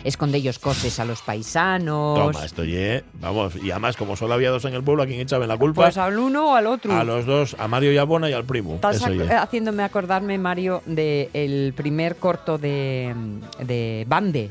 [0.05, 2.33] escondellos coses a los paisanos.
[2.33, 3.05] Toma, estoy, eh.
[3.21, 5.83] Vamos, y además, como solo había dos en el pueblo, ¿a quién echaban la culpa?
[5.83, 6.93] Pues al uno o al otro.
[6.93, 8.75] a los dos, a Mario Yabona y al primo.
[8.77, 9.35] Estás Eso ac- ye.
[9.35, 13.15] haciéndome acordarme, Mario, del primer corto de,
[13.61, 14.51] de Bande,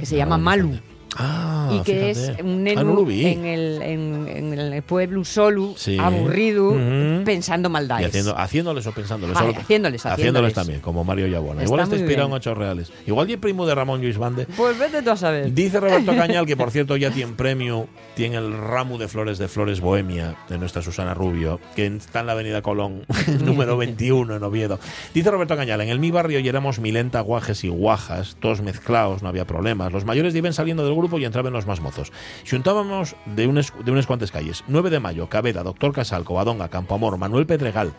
[0.00, 0.78] que se llama Malu.
[1.16, 2.10] Ah, y que fíjate.
[2.10, 5.98] es un Ah, neno no en, el, en, en el pueblo solo, Sí.
[5.98, 7.24] aburrido, Ujú.
[7.24, 8.06] pensando Y maldades.
[8.08, 9.36] haciendo, haciéndoles o pensándoles.
[9.36, 10.18] Ay, solo- haciéndoles, haciéndoles.
[10.18, 11.62] haciéndoles también, como Mario Yabona.
[11.62, 12.92] Igual está inspirado en hechos reales.
[13.06, 14.46] Igual y primo de Ramón Lluís Bande.
[14.56, 15.52] Pues vete tú a saber.
[15.52, 19.48] Dice Roberto Cañal, que por cierto ya tiene premio, tiene el ramo de flores de
[19.48, 23.04] Flores Bohemia de nuestra Susana Rubio, que está en la Avenida Colón,
[23.44, 24.78] número 21 en Oviedo.
[25.14, 29.22] Dice Roberto Cañal, en el mi barrio ya éramos milenta guajes y guajas, todos mezclados,
[29.22, 29.92] no había problemas.
[29.92, 32.12] Los mayores iban saliendo del grupo y entraban los más mozos.
[32.48, 34.64] Juntábamos de unas, de unas cuantas calles.
[34.68, 37.92] 9 de mayo, Cabeda, Doctor Casal, Covadonga, Campoamor, Manuel Pedregal,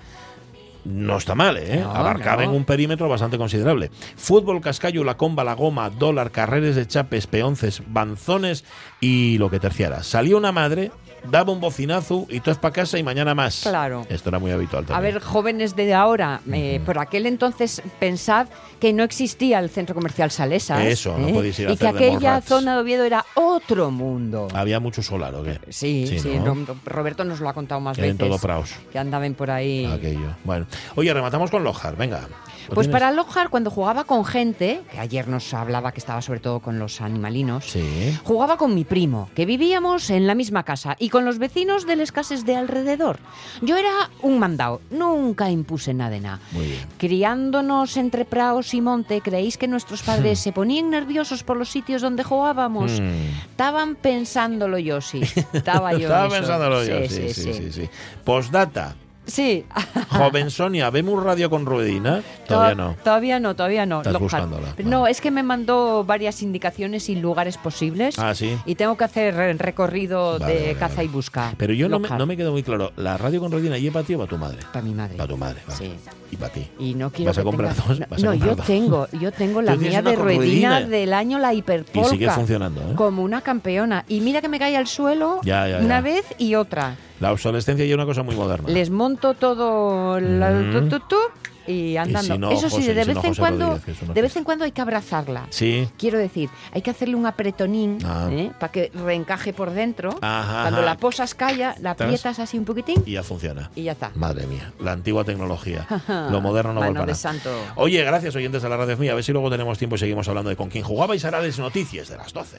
[0.88, 1.82] no está mal, ¿eh?
[1.82, 2.50] No, Abarcaba no.
[2.52, 3.92] en un perímetro bastante considerable.
[4.16, 8.64] Fútbol, cascallo, la comba, la goma, dólar, carreres de chapes, peonces, banzones
[9.02, 10.04] y lo que terciara.
[10.04, 10.92] Salía una madre,
[11.24, 13.62] daba un bocinazo y tú es para casa y mañana más.
[13.64, 14.06] Claro.
[14.10, 18.48] Esto era muy habitual A ver, jóvenes de ahora, eh, por aquel entonces pensad
[18.80, 20.84] que no existía el centro comercial Salesas.
[20.86, 21.34] Eso, no ¿eh?
[21.34, 24.48] podéis ir a Y que aquella zona de Oviedo era otro mundo.
[24.54, 25.60] Había mucho solar, ¿o qué?
[25.70, 26.56] Sí, sí, no,
[26.86, 28.18] Roberto nos lo ha contado más veces.
[28.18, 28.72] todo praos.
[28.92, 29.86] Que andaban por ahí.
[29.86, 30.36] Aquello.
[30.44, 30.68] Bueno.
[30.96, 32.28] Oye, rematamos con Lojar, venga.
[32.68, 33.02] ¿Lo Pues tienes?
[33.02, 36.80] para Lojar, cuando jugaba con gente, que ayer nos hablaba que estaba sobre todo con
[36.80, 38.18] los animalinos, Sí.
[38.24, 41.96] jugaba con mi primo, que vivíamos en la misma casa, y con los vecinos de
[41.96, 43.20] las casas de alrededor.
[43.62, 46.40] Yo era un mandado, nunca impuse nada de nada.
[46.98, 52.02] Criándonos entre praos y monte, ¿creéis que nuestros padres se ponían nerviosos por los sitios
[52.02, 53.00] donde jugábamos?
[53.00, 53.50] Hmm.
[53.52, 55.22] Estaban pensándolo yo, sí.
[55.54, 57.72] Estaba yo Estaba pensándolo yo, sí, sí, sí.
[57.72, 57.90] sí.
[58.24, 58.96] Postdata.
[59.28, 59.66] Sí.
[60.10, 62.24] Joven Sonia, ¿vemos radio con ruedina?
[62.48, 62.96] Todavía no.
[63.04, 63.98] Todavía no, todavía no.
[64.02, 64.74] Estás buscándola.
[64.84, 68.18] No, es que me mandó varias indicaciones y lugares posibles.
[68.18, 68.58] Ah, sí.
[68.66, 71.54] Y tengo que hacer el recorrido Vale, de vale, caza y busca.
[71.58, 72.92] Pero yo no me, no me quedo muy claro.
[72.96, 74.60] ¿La radio con ruedina y para ti o para tu madre?
[74.72, 75.18] Para mi madre.
[75.18, 75.78] Para tu madre, vale.
[75.78, 75.94] Sí.
[76.32, 76.68] Y para ti.
[76.80, 78.00] Y no quiero ¿Vas a comprar tenga- dos?
[78.00, 78.66] No, ¿Vas a no, comprar yo dos?
[78.66, 80.82] tengo, yo tengo la mía de ruedina ruedina.
[80.82, 82.08] del año la hiperpolka.
[82.08, 82.96] Y sigue funcionando, ¿eh?
[82.96, 84.06] Como una campeona.
[84.08, 86.96] Y mira que me cae al suelo Ya, ya, una vez y otra.
[87.20, 88.70] La obsolescencia ya es una cosa muy moderna.
[88.70, 90.72] Les monto todo la- Mm.
[90.90, 91.16] tu, tu, tu,
[91.72, 92.34] y andando.
[92.34, 94.36] si no, Eso sí, José, de y si vez no, en cuando, Rodríguez, de vez
[94.38, 95.48] en cuando hay que abrazarla.
[95.50, 95.90] Sí.
[95.98, 98.30] Quiero decir, hay que hacerle un apretonín Ah.
[98.60, 100.12] para que reencaje por dentro.
[100.22, 100.86] Ajá, Cuando ajá.
[100.86, 103.70] la posas calla, la aprietas así un poquitín Y ya funciona.
[103.76, 104.12] y ya está.
[104.16, 105.86] Madre mía, la antigua tecnología.
[106.32, 107.50] Lo moderno no Mano de santo.
[107.76, 109.12] Oye, gracias oyentes de la radio mía.
[109.12, 111.42] A ver si luego tenemos tiempo y seguimos hablando de con quién jugaba y será
[111.42, 112.58] las noticias de las 12.